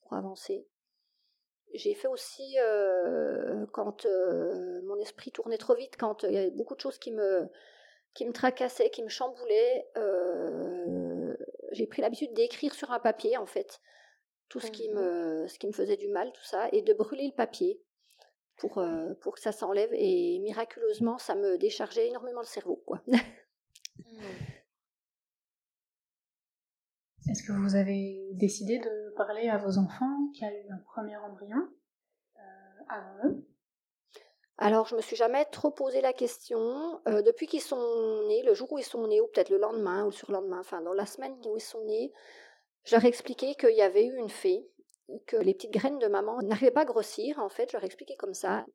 pour 0.02 0.14
avancer. 0.14 0.68
J'ai 1.74 1.94
fait 1.96 2.08
aussi 2.08 2.58
euh, 2.60 3.66
quand 3.72 4.06
euh, 4.06 4.82
mon 4.84 5.00
esprit 5.00 5.32
tournait 5.32 5.58
trop 5.58 5.76
vite, 5.76 5.96
quand 5.98 6.24
euh, 6.24 6.28
il 6.30 6.34
y 6.34 6.38
avait 6.38 6.52
beaucoup 6.52 6.76
de 6.76 6.80
choses 6.82 7.00
qui 7.00 7.12
me 7.12 7.48
qui 8.14 8.26
me 8.28 8.32
tracassaient, 8.32 8.92
qui 8.92 9.02
me 9.02 9.10
chamboulaient. 9.10 9.88
j'ai 11.72 11.88
pris 11.88 12.04
l'habitude 12.04 12.34
d'écrire 12.34 12.76
sur 12.76 12.92
un 12.92 13.00
papier 13.00 13.38
en 13.38 13.48
fait 13.48 13.82
tout 14.50 14.60
ce 14.60 14.70
qui 14.70 14.88
me 14.90 15.48
ce 15.48 15.58
qui 15.58 15.66
me 15.66 15.72
faisait 15.72 15.98
du 15.98 16.10
mal, 16.10 16.32
tout 16.32 16.44
ça, 16.44 16.70
et 16.72 16.84
de 16.84 16.94
brûler 16.94 17.26
le 17.26 17.36
papier 17.36 17.82
pour 18.58 18.78
euh, 18.78 19.14
pour 19.22 19.34
que 19.34 19.40
ça 19.40 19.52
s'enlève. 19.52 19.90
Et 19.94 20.40
miraculeusement, 20.40 21.18
ça 21.18 21.34
me 21.34 21.58
déchargeait 21.58 22.08
énormément 22.08 22.42
le 22.42 22.46
cerveau, 22.46 22.84
quoi. 22.86 23.02
Est-ce 27.30 27.44
que 27.44 27.54
vous 27.54 27.76
avez 27.76 28.28
décidé 28.34 28.80
de 28.80 29.14
parler 29.16 29.48
à 29.48 29.58
vos 29.58 29.78
enfants 29.78 30.30
qui 30.34 30.44
a 30.44 30.52
eu 30.52 30.70
un 30.70 30.78
premier 30.78 31.16
embryon 31.16 31.70
euh, 32.38 32.84
avant 32.90 33.30
eux? 33.30 33.48
Alors, 34.58 34.88
je 34.88 34.96
me 34.96 35.02
suis 35.02 35.16
jamais 35.16 35.46
trop 35.46 35.72
posé 35.72 36.02
la 36.02 36.14
question. 36.14 37.02
Euh, 37.08 37.22
depuis 37.22 37.48
qu'ils 37.48 37.62
sont 37.62 38.24
nés, 38.28 38.44
le 38.44 38.54
jour 38.54 38.72
où 38.72 38.78
ils 38.78 38.84
sont 38.84 39.08
nés, 39.08 39.22
ou 39.22 39.28
peut-être 39.28 39.50
le 39.50 39.58
lendemain 39.58 40.04
ou 40.04 40.08
le 40.08 40.12
surlendemain, 40.12 40.60
enfin 40.60 40.82
dans 40.82 40.94
la 40.94 41.06
semaine 41.06 41.36
où 41.46 41.58
ils 41.58 41.62
sont 41.62 41.84
nés, 41.86 42.12
ai 42.92 43.08
expliqué 43.08 43.56
qu'il 43.56 43.76
y 43.76 43.82
avait 43.82 44.06
eu 44.06 44.18
une 44.18 44.30
fée, 44.30 44.68
que 45.26 45.38
les 45.38 45.54
petites 45.54 45.74
graines 45.74 46.00
de 46.00 46.08
maman 46.08 46.42
n'arrivaient 46.42 46.72
pas 46.72 46.82
à 46.82 46.86
grossir. 46.86 47.40
En 47.40 47.50
fait, 47.50 47.74
ai 47.74 47.86
expliqué 47.86 48.16
comme 48.18 48.34
ça. 48.34 48.66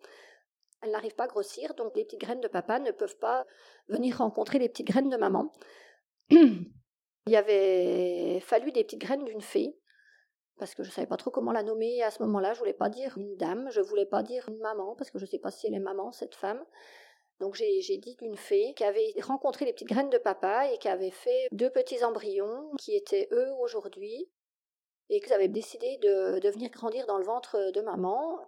Elles 0.80 0.90
n'arrivent 0.90 1.16
pas 1.16 1.24
à 1.24 1.28
grossir, 1.28 1.74
donc 1.74 1.94
les 1.96 2.04
petites 2.04 2.20
graines 2.20 2.40
de 2.40 2.48
papa 2.48 2.78
ne 2.78 2.92
peuvent 2.92 3.18
pas 3.18 3.44
venir 3.88 4.18
rencontrer 4.18 4.58
les 4.58 4.68
petites 4.68 4.86
graines 4.86 5.10
de 5.10 5.16
maman. 5.16 5.52
Il 7.28 7.36
avait 7.36 8.40
fallu 8.40 8.72
des 8.72 8.84
petites 8.84 9.00
graines 9.00 9.24
d'une 9.24 9.42
fée, 9.42 9.76
parce 10.58 10.74
que 10.74 10.82
je 10.82 10.88
ne 10.88 10.94
savais 10.94 11.06
pas 11.06 11.18
trop 11.18 11.30
comment 11.30 11.52
la 11.52 11.62
nommer 11.62 12.02
à 12.02 12.10
ce 12.10 12.22
moment-là. 12.22 12.54
Je 12.54 12.58
voulais 12.58 12.72
pas 12.72 12.88
dire 12.88 13.18
une 13.18 13.36
dame, 13.36 13.68
je 13.70 13.82
voulais 13.82 14.06
pas 14.06 14.22
dire 14.22 14.48
une 14.48 14.56
maman, 14.56 14.94
parce 14.96 15.10
que 15.10 15.18
je 15.18 15.24
ne 15.26 15.28
sais 15.30 15.38
pas 15.38 15.50
si 15.50 15.66
elle 15.66 15.74
est 15.74 15.78
maman, 15.78 16.10
cette 16.10 16.34
femme. 16.34 16.64
Donc 17.38 17.54
j'ai 17.54 17.98
dit 17.98 18.16
d'une 18.16 18.38
fée 18.38 18.72
qui 18.74 18.82
avait 18.82 19.12
rencontré 19.20 19.66
les 19.66 19.74
petites 19.74 19.88
graines 19.88 20.08
de 20.08 20.16
papa 20.16 20.72
et 20.72 20.78
qui 20.78 20.88
avait 20.88 21.10
fait 21.10 21.48
deux 21.52 21.68
petits 21.68 22.02
embryons 22.02 22.72
qui 22.78 22.96
étaient 22.96 23.28
eux 23.30 23.52
aujourd'hui 23.60 24.26
et 25.10 25.20
qu'ils 25.20 25.34
avaient 25.34 25.48
décidé 25.48 25.98
de, 25.98 26.38
de, 26.38 26.48
venir 26.48 26.70
grandir 26.70 27.06
dans 27.06 27.18
le 27.18 27.24
ventre 27.24 27.70
de 27.72 27.80
maman. 27.82 28.38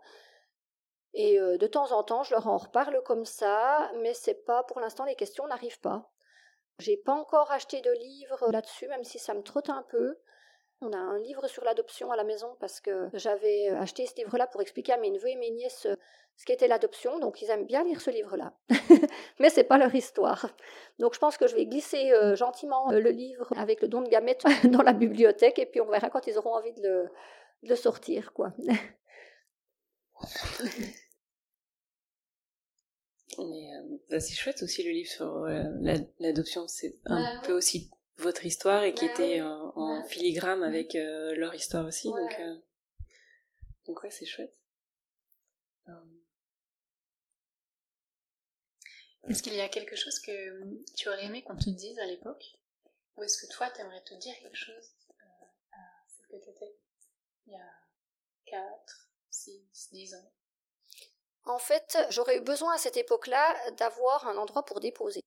Et 1.13 1.39
euh, 1.39 1.59
de 1.59 1.67
temps 1.67 1.93
en 1.93 2.03
temps, 2.03 2.23
je 2.23 2.33
leur 2.33 2.47
en 2.47 2.57
reparle 2.57 3.03
comme 3.05 3.27
ça, 3.27 3.93
mais 4.01 4.15
c'est 4.15 4.43
pas 4.47 4.63
pour 4.63 4.81
l'instant 4.81 5.05
les 5.05 5.17
questions 5.17 5.47
n'arrivent 5.47 5.81
pas. 5.81 6.11
J'ai 6.81 6.97
pas 6.97 7.13
encore 7.13 7.51
acheté 7.53 7.81
de 7.81 7.93
livre 7.93 8.51
là-dessus, 8.51 8.89
même 8.89 9.05
si 9.05 9.19
ça 9.19 9.35
me 9.35 9.43
trotte 9.43 9.71
un 9.71 9.85
peu. 9.89 10.19
On 10.81 10.93
a 10.93 10.99
un 10.99 11.19
livre 11.19 11.47
sur 11.47 11.63
l'adoption 11.63 12.11
à 12.11 12.17
la 12.17 12.25
maison 12.25 12.57
parce 12.59 12.81
que 12.81 13.11
j'avais 13.13 13.69
acheté 13.69 14.07
ce 14.07 14.17
livre-là 14.17 14.47
pour 14.47 14.63
expliquer 14.63 14.95
à 14.95 14.97
mes 14.97 15.11
neveux 15.11 15.29
et 15.29 15.37
mes 15.37 15.51
nièces 15.51 15.87
ce 16.41 16.47
qu'était 16.47 16.69
l'adoption, 16.69 17.19
donc 17.19 17.43
ils 17.43 17.51
aiment 17.51 17.67
bien 17.67 17.85
lire 17.85 18.01
ce 18.01 18.09
livre-là. 18.09 18.55
Mais 19.41 19.51
c'est 19.51 19.65
pas 19.65 19.77
leur 19.77 19.95
histoire. 19.95 20.49
Donc 20.99 21.13
je 21.13 21.19
pense 21.19 21.37
que 21.37 21.47
je 21.47 21.55
vais 21.55 21.67
glisser 21.67 22.13
euh, 22.13 22.35
gentiment 22.35 22.91
euh, 22.91 22.99
le 22.99 23.11
livre 23.11 23.53
avec 23.59 23.83
le 23.83 23.89
don 23.89 24.01
de 24.01 24.09
gamètes 24.09 24.45
dans 24.65 24.83
la 24.83 24.95
bibliothèque 24.95 25.59
et 25.59 25.67
puis 25.67 25.83
on 25.83 25.91
verra 25.91 26.09
quand 26.09 26.27
ils 26.27 26.39
auront 26.39 26.55
envie 26.55 26.73
de 26.73 26.81
le, 26.81 27.11
de 27.65 27.69
le 27.69 27.77
sortir, 27.77 28.33
quoi. 28.33 28.55
Euh, 33.43 34.21
c'est 34.21 34.35
chouette 34.35 34.63
aussi 34.63 34.83
le 34.83 34.91
livre 34.91 35.11
sur 35.11 35.45
euh, 35.45 35.63
l'adoption. 36.19 36.67
C'est 36.69 36.99
un 37.07 37.41
peu 37.43 37.53
aussi 37.53 37.91
votre 38.17 38.45
histoire 38.45 38.83
et 38.85 38.95
qui 38.95 39.07
était 39.07 39.41
en, 39.43 40.05
filigrane 40.05 40.63
avec 40.63 40.95
euh, 40.95 41.35
leur 41.37 41.55
histoire 41.55 41.87
aussi. 41.87 42.09
Donc, 42.09 42.41
donc 43.87 44.03
ouais, 44.03 44.11
c'est 44.11 44.27
chouette. 44.27 44.55
Est-ce 49.29 49.43
qu'il 49.43 49.55
y 49.55 49.61
a 49.61 49.69
quelque 49.69 49.97
chose 49.97 50.19
que 50.19 50.83
tu 50.97 51.09
aurais 51.09 51.27
aimé 51.27 51.43
qu'on 51.43 51.57
te 51.57 51.69
dise 51.69 51.99
à 51.99 52.07
l'époque? 52.07 52.57
Ou 53.17 53.23
est-ce 53.23 53.45
que 53.45 53.53
toi, 53.53 53.71
tu 53.71 53.81
aimerais 53.81 54.03
te 54.03 54.15
dire 54.15 54.35
quelque 54.41 54.57
chose 54.57 54.95
à 55.73 55.79
celle 56.09 56.27
que 56.39 56.45
tu 56.45 56.51
étais 56.51 56.75
il 57.47 57.53
y 57.53 57.57
a 57.57 57.71
4, 58.47 59.11
6, 59.31 59.91
10 59.93 60.15
ans? 60.15 60.33
En 61.45 61.59
fait, 61.59 61.99
j'aurais 62.11 62.37
eu 62.37 62.41
besoin 62.41 62.75
à 62.75 62.79
cette 62.79 62.97
époque-là 62.97 63.71
d'avoir 63.73 64.27
un 64.29 64.37
endroit 64.37 64.65
pour 64.65 64.81
déposer. 64.81 65.21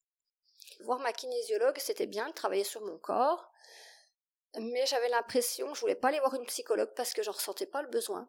Voir 0.81 0.99
ma 0.99 1.13
kinésiologue, 1.13 1.77
c'était 1.79 2.07
bien, 2.07 2.27
de 2.27 2.33
travailler 2.33 2.63
sur 2.63 2.81
mon 2.81 2.97
corps, 2.97 3.51
mais 4.59 4.85
j'avais 4.85 5.09
l'impression, 5.09 5.73
je 5.73 5.81
voulais 5.81 5.95
pas 5.95 6.09
aller 6.09 6.19
voir 6.19 6.35
une 6.35 6.45
psychologue 6.45 6.93
parce 6.95 7.13
que 7.13 7.23
j'en 7.23 7.31
ressentais 7.31 7.65
pas 7.65 7.81
le 7.81 7.89
besoin. 7.89 8.27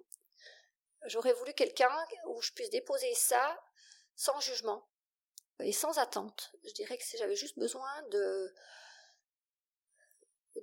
J'aurais 1.06 1.34
voulu 1.34 1.52
quelqu'un 1.52 1.94
où 2.28 2.40
je 2.40 2.52
puisse 2.52 2.70
déposer 2.70 3.12
ça 3.14 3.60
sans 4.16 4.40
jugement 4.40 4.88
et 5.60 5.72
sans 5.72 5.98
attente. 5.98 6.52
Je 6.64 6.72
dirais 6.72 6.96
que 6.96 7.04
j'avais 7.18 7.36
juste 7.36 7.58
besoin 7.58 7.90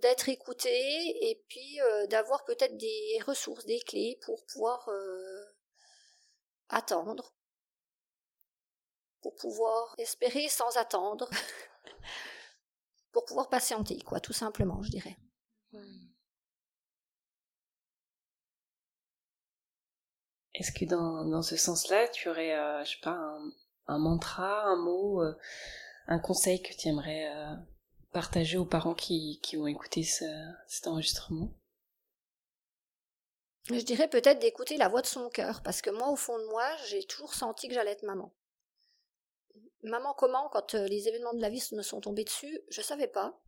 d'être 0.01 0.29
écoutée 0.29 1.29
et 1.29 1.43
puis 1.47 1.79
euh, 1.81 2.07
d'avoir 2.07 2.43
peut-être 2.45 2.75
des 2.77 3.19
ressources, 3.25 3.65
des 3.65 3.79
clés 3.81 4.17
pour 4.25 4.43
pouvoir 4.47 4.89
euh, 4.89 5.45
attendre, 6.71 7.33
pour 9.21 9.35
pouvoir 9.35 9.95
espérer 9.97 10.49
sans 10.49 10.77
attendre, 10.77 11.29
pour 13.11 13.25
pouvoir 13.25 13.49
patienter, 13.49 13.99
quoi, 14.01 14.19
tout 14.19 14.33
simplement, 14.33 14.81
je 14.81 14.89
dirais. 14.89 15.17
Est-ce 20.53 20.71
que 20.71 20.85
dans, 20.85 21.25
dans 21.25 21.41
ce 21.41 21.55
sens-là, 21.55 22.07
tu 22.09 22.29
aurais, 22.29 22.57
euh, 22.57 22.83
je 22.83 22.91
sais 22.91 23.01
pas, 23.01 23.17
un, 23.87 23.97
mantra, 23.97 24.63
un 24.65 24.75
mot, 24.75 25.21
euh, 25.21 25.33
un 26.07 26.19
conseil 26.19 26.61
que 26.61 26.73
tu 26.75 26.89
aimerais 26.89 27.33
euh, 27.33 27.55
partager 28.11 28.57
aux 28.57 28.65
parents 28.65 28.93
qui, 28.93 29.39
qui 29.41 29.55
vont 29.55 29.67
écouter 29.67 30.03
cet 30.03 30.87
enregistrement? 30.87 31.53
Je 33.65 33.81
dirais 33.81 34.07
peut-être 34.07 34.39
d'écouter 34.39 34.77
la 34.77 34.87
voix 34.87 35.01
de 35.01 35.07
son 35.07 35.29
cœur, 35.29 35.61
parce 35.63 35.81
que 35.81 35.89
moi, 35.89 36.09
au 36.09 36.15
fond 36.15 36.37
de 36.39 36.45
moi, 36.45 36.75
j'ai 36.87 37.03
toujours 37.03 37.33
senti 37.33 37.67
que 37.67 37.73
j'allais 37.73 37.91
être 37.91 38.03
maman. 38.03 38.33
Maman 39.83 40.13
comment, 40.13 40.49
quand 40.49 40.75
euh, 40.75 40.87
les 40.87 41.07
événements 41.07 41.33
de 41.33 41.41
la 41.41 41.49
vie 41.49 41.67
me 41.73 41.81
sont 41.81 42.01
tombés 42.01 42.23
dessus, 42.23 42.61
je 42.69 42.81
savais 42.81 43.07
pas. 43.07 43.39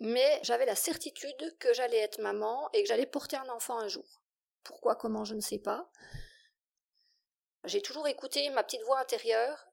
Mais 0.00 0.40
j'avais 0.42 0.66
la 0.66 0.74
certitude 0.74 1.56
que 1.58 1.72
j'allais 1.74 1.98
être 1.98 2.20
maman 2.20 2.70
et 2.72 2.82
que 2.82 2.88
j'allais 2.88 3.06
porter 3.06 3.36
un 3.36 3.48
enfant 3.50 3.78
un 3.78 3.88
jour. 3.88 4.22
Pourquoi, 4.64 4.96
comment, 4.96 5.24
je 5.24 5.34
ne 5.34 5.40
sais 5.40 5.58
pas. 5.58 5.90
J'ai 7.64 7.82
toujours 7.82 8.08
écouté 8.08 8.48
ma 8.50 8.64
petite 8.64 8.82
voix 8.82 8.98
intérieure, 8.98 9.68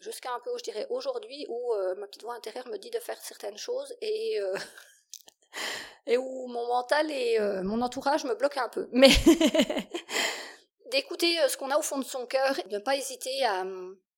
jusqu'à 0.00 0.32
un 0.32 0.40
peu, 0.40 0.50
je 0.58 0.64
dirais, 0.64 0.86
aujourd'hui, 0.90 1.46
où 1.48 1.72
euh, 1.74 1.94
ma 1.96 2.06
petite 2.06 2.22
voix 2.22 2.34
intérieure 2.34 2.68
me 2.68 2.76
dit 2.76 2.90
de 2.90 2.98
faire 2.98 3.20
certaines 3.20 3.56
choses 3.56 3.94
et 4.00 4.40
euh, 4.40 4.54
et 6.06 6.18
où 6.18 6.46
mon 6.48 6.66
mental 6.66 7.10
et 7.10 7.38
euh, 7.40 7.62
mon 7.62 7.80
entourage 7.80 8.24
me 8.24 8.34
bloquent 8.34 8.62
un 8.62 8.68
peu. 8.68 8.88
Mais 8.92 9.08
d'écouter 10.90 11.40
euh, 11.40 11.48
ce 11.48 11.56
qu'on 11.56 11.70
a 11.70 11.78
au 11.78 11.82
fond 11.82 11.98
de 11.98 12.04
son 12.04 12.26
cœur 12.26 12.58
et 12.58 12.68
de 12.68 12.74
ne 12.74 12.82
pas 12.82 12.96
hésiter 12.96 13.44
à, 13.44 13.64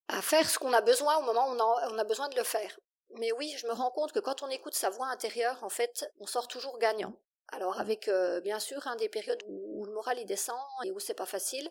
à 0.07 0.21
faire 0.21 0.49
ce 0.49 0.59
qu'on 0.59 0.73
a 0.73 0.81
besoin 0.81 1.17
au 1.17 1.23
moment 1.23 1.49
où 1.49 1.55
on 1.55 1.97
a, 1.97 2.03
besoin 2.03 2.29
de 2.29 2.35
le 2.35 2.43
faire. 2.43 2.79
Mais 3.19 3.31
oui, 3.31 3.55
je 3.57 3.67
me 3.67 3.73
rends 3.73 3.91
compte 3.91 4.11
que 4.11 4.19
quand 4.19 4.43
on 4.43 4.49
écoute 4.49 4.75
sa 4.75 4.89
voix 4.89 5.07
intérieure, 5.07 5.57
en 5.63 5.69
fait, 5.69 6.11
on 6.19 6.25
sort 6.25 6.47
toujours 6.47 6.77
gagnant. 6.77 7.13
Alors 7.49 7.79
avec 7.79 8.09
euh, 8.09 8.41
bien 8.41 8.59
sûr 8.59 8.85
hein, 8.87 8.97
des 8.97 9.07
périodes 9.07 9.41
où, 9.47 9.81
où, 9.81 9.85
le 9.85 9.93
moral 9.93 10.19
y 10.19 10.25
descend 10.25 10.59
et 10.83 10.91
où 10.91 10.99
c'est 10.99 11.13
pas 11.13 11.25
facile, 11.25 11.69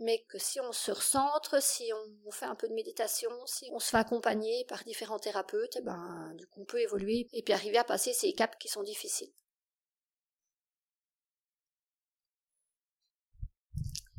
mais 0.00 0.24
que 0.28 0.38
si 0.38 0.60
on 0.60 0.72
se 0.72 0.90
recentre, 0.90 1.62
si 1.62 1.90
on 2.24 2.30
fait 2.30 2.46
un 2.46 2.54
peu 2.54 2.68
de 2.68 2.74
méditation, 2.74 3.30
si 3.46 3.70
on 3.72 3.78
se 3.78 3.90
fait 3.90 3.98
accompagner 3.98 4.64
par 4.66 4.82
différents 4.84 5.18
thérapeutes, 5.18 5.76
eh 5.78 5.82
ben, 5.82 6.34
du 6.36 6.46
coup, 6.46 6.62
on 6.62 6.64
peut 6.64 6.80
évoluer 6.80 7.28
et 7.32 7.42
puis 7.42 7.52
arriver 7.52 7.78
à 7.78 7.84
passer 7.84 8.12
ces 8.12 8.32
caps 8.32 8.56
qui 8.58 8.68
sont 8.68 8.82
difficiles. 8.82 9.32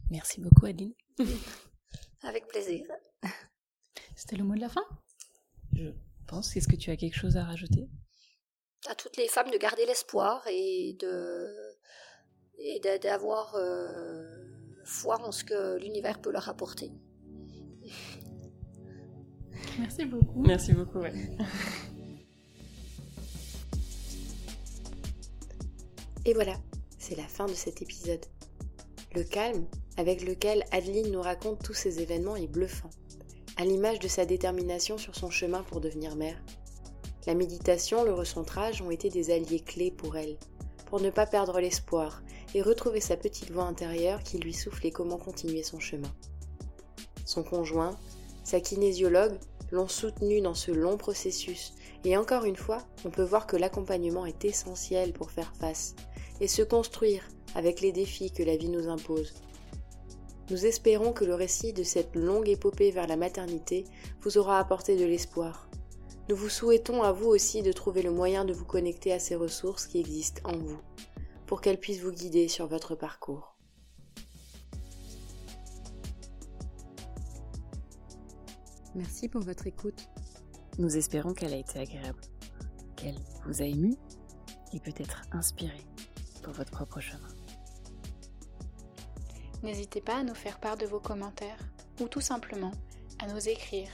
Merci 0.10 0.42
beaucoup, 0.42 0.66
Adeline. 0.66 0.94
Avec 2.24 2.48
plaisir. 2.48 2.86
C'était 4.16 4.36
le 4.36 4.44
mot 4.44 4.56
de 4.56 4.60
la 4.60 4.70
fin? 4.70 4.86
Je 5.74 5.90
pense. 6.28 6.56
Est-ce 6.56 6.68
que 6.68 6.76
tu 6.76 6.92
as 6.92 6.98
quelque 6.98 7.18
chose 7.18 7.38
à 7.38 7.44
rajouter? 7.44 7.90
À 8.88 8.96
toutes 8.96 9.18
les 9.18 9.28
femmes 9.28 9.50
de 9.50 9.58
garder 9.58 9.86
l'espoir 9.86 10.46
et 10.48 10.94
de 11.00 11.78
et 12.58 12.80
d'avoir 12.80 13.56
euh, 13.56 14.51
foi 14.84 15.22
en 15.22 15.32
ce 15.32 15.44
que 15.44 15.78
l'univers 15.80 16.20
peut 16.20 16.32
leur 16.32 16.50
apporter. 16.50 16.92
Merci 19.80 20.06
beaucoup. 20.06 20.42
Merci 20.42 20.74
beaucoup. 20.74 21.00
Ouais. 21.00 21.14
Et 26.26 26.34
voilà, 26.34 26.56
c'est 27.00 27.16
la 27.16 27.28
fin 27.28 27.48
de 27.48 27.54
cet 27.54 27.82
épisode. 27.82 28.26
Le 29.16 29.24
calme 29.24 29.66
avec 29.98 30.24
lequel 30.24 30.64
Adeline 30.72 31.12
nous 31.12 31.22
raconte 31.22 31.64
tous 31.64 31.74
ces 31.74 32.02
événements 32.02 32.36
est 32.36 32.48
bluffant, 32.48 32.90
à 33.58 33.66
l'image 33.66 34.00
de 34.00 34.08
sa 34.08 34.26
détermination 34.26 34.98
sur 34.98 35.16
son 35.16 35.30
chemin 35.30 35.64
pour 35.64 35.82
devenir 35.82 36.16
mère. 36.16 36.42
La 37.28 37.34
méditation, 37.34 38.04
le 38.04 38.14
recentrage 38.14 38.82
ont 38.82 38.92
été 38.92 39.10
des 39.10 39.32
alliés 39.32 39.60
clés 39.60 39.92
pour 39.92 40.16
elle, 40.16 40.38
pour 40.88 41.02
ne 41.02 41.10
pas 41.10 41.26
perdre 41.26 41.60
l'espoir 41.60 42.22
et 42.54 42.62
retrouver 42.62 43.00
sa 43.00 43.18
petite 43.18 43.52
voix 43.52 43.64
intérieure 43.64 44.24
qui 44.24 44.38
lui 44.38 44.54
soufflait 44.54 44.92
comment 44.92 45.18
continuer 45.18 45.64
son 45.64 45.80
chemin. 45.80 46.12
Son 47.26 47.44
conjoint, 47.44 47.98
sa 48.44 48.60
kinésiologue, 48.60 49.38
l'ont 49.72 49.88
soutenu 49.88 50.42
dans 50.42 50.54
ce 50.54 50.72
long 50.72 50.98
processus, 50.98 51.74
et 52.04 52.18
encore 52.18 52.46
une 52.46 52.56
fois, 52.56 52.80
on 53.06 53.10
peut 53.10 53.24
voir 53.24 53.48
que 53.48 53.56
l'accompagnement 53.56 54.26
est 54.26 54.44
essentiel 54.44 55.14
pour 55.14 55.32
faire 55.32 55.54
face 55.60 55.96
et 56.40 56.48
se 56.48 56.62
construire 56.62 57.24
avec 57.56 57.82
les 57.82 57.92
défis 57.92 58.32
que 58.32 58.44
la 58.44 58.58
vie 58.58 58.70
nous 58.70 58.90
impose. 58.90 59.34
Nous 60.50 60.66
espérons 60.66 61.14
que 61.14 61.24
le 61.24 61.36
récit 61.36 61.72
de 61.72 61.84
cette 61.84 62.16
longue 62.16 62.50
épopée 62.50 62.92
vers 62.92 63.08
la 63.08 63.16
maternité 63.16 63.86
vous 64.22 64.38
aura 64.38 64.60
apporté 64.60 64.98
de 64.98 65.06
l'espoir, 65.06 65.70
Nous 66.30 66.36
vous 66.36 66.50
souhaitons 66.50 67.04
à 67.04 67.12
vous 67.12 67.28
aussi 67.28 67.62
de 67.62 67.72
trouver 67.72 68.02
le 68.02 68.12
moyen 68.12 68.46
de 68.46 68.54
vous 68.54 68.66
connecter 68.66 69.14
à 69.14 69.20
ces 69.20 69.36
ressources 69.36 69.86
qui 69.86 70.00
existent 70.00 70.42
en 70.44 70.58
vous, 70.58 70.80
pour 71.52 71.60
qu'elles 71.60 71.82
puissent 71.82 72.00
vous 72.00 72.14
guider 72.14 72.48
sur 72.48 72.66
votre 72.66 72.96
parcours. 72.96 73.58
Merci 78.96 79.28
pour 79.28 79.42
votre 79.42 79.68
écoute. 79.68 80.08
Nous 80.80 80.96
espérons 80.96 81.34
qu'elle 81.34 81.54
a 81.54 81.58
été 81.58 81.78
agréable, 81.78 82.22
qu'elle 82.96 83.20
vous 83.46 83.62
a 83.62 83.66
ému 83.66 83.98
et 84.72 84.80
peut-être 84.80 85.24
inspiré 85.34 85.86
pour 86.42 86.54
votre 86.54 86.72
propre 86.72 87.02
chemin. 87.02 87.28
N'hésitez 89.62 90.00
pas 90.00 90.20
à 90.20 90.24
nous 90.24 90.36
faire 90.36 90.58
part 90.58 90.78
de 90.78 90.86
vos 90.86 91.02
commentaires 91.02 91.60
ou 92.00 92.08
tout 92.08 92.22
simplement 92.22 92.72
à 93.20 93.28
nous 93.28 93.50
écrire. 93.50 93.90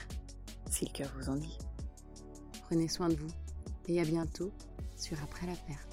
Si 0.70 0.86
le 0.86 0.92
cœur 0.92 1.12
vous 1.18 1.30
en 1.30 1.38
dit. 1.38 1.58
Prenez 2.66 2.88
soin 2.88 3.10
de 3.10 3.16
vous 3.16 3.34
et 3.88 4.00
à 4.00 4.04
bientôt 4.04 4.52
sur 4.96 5.18
Après 5.24 5.48
la 5.48 5.56
perte. 5.56 5.87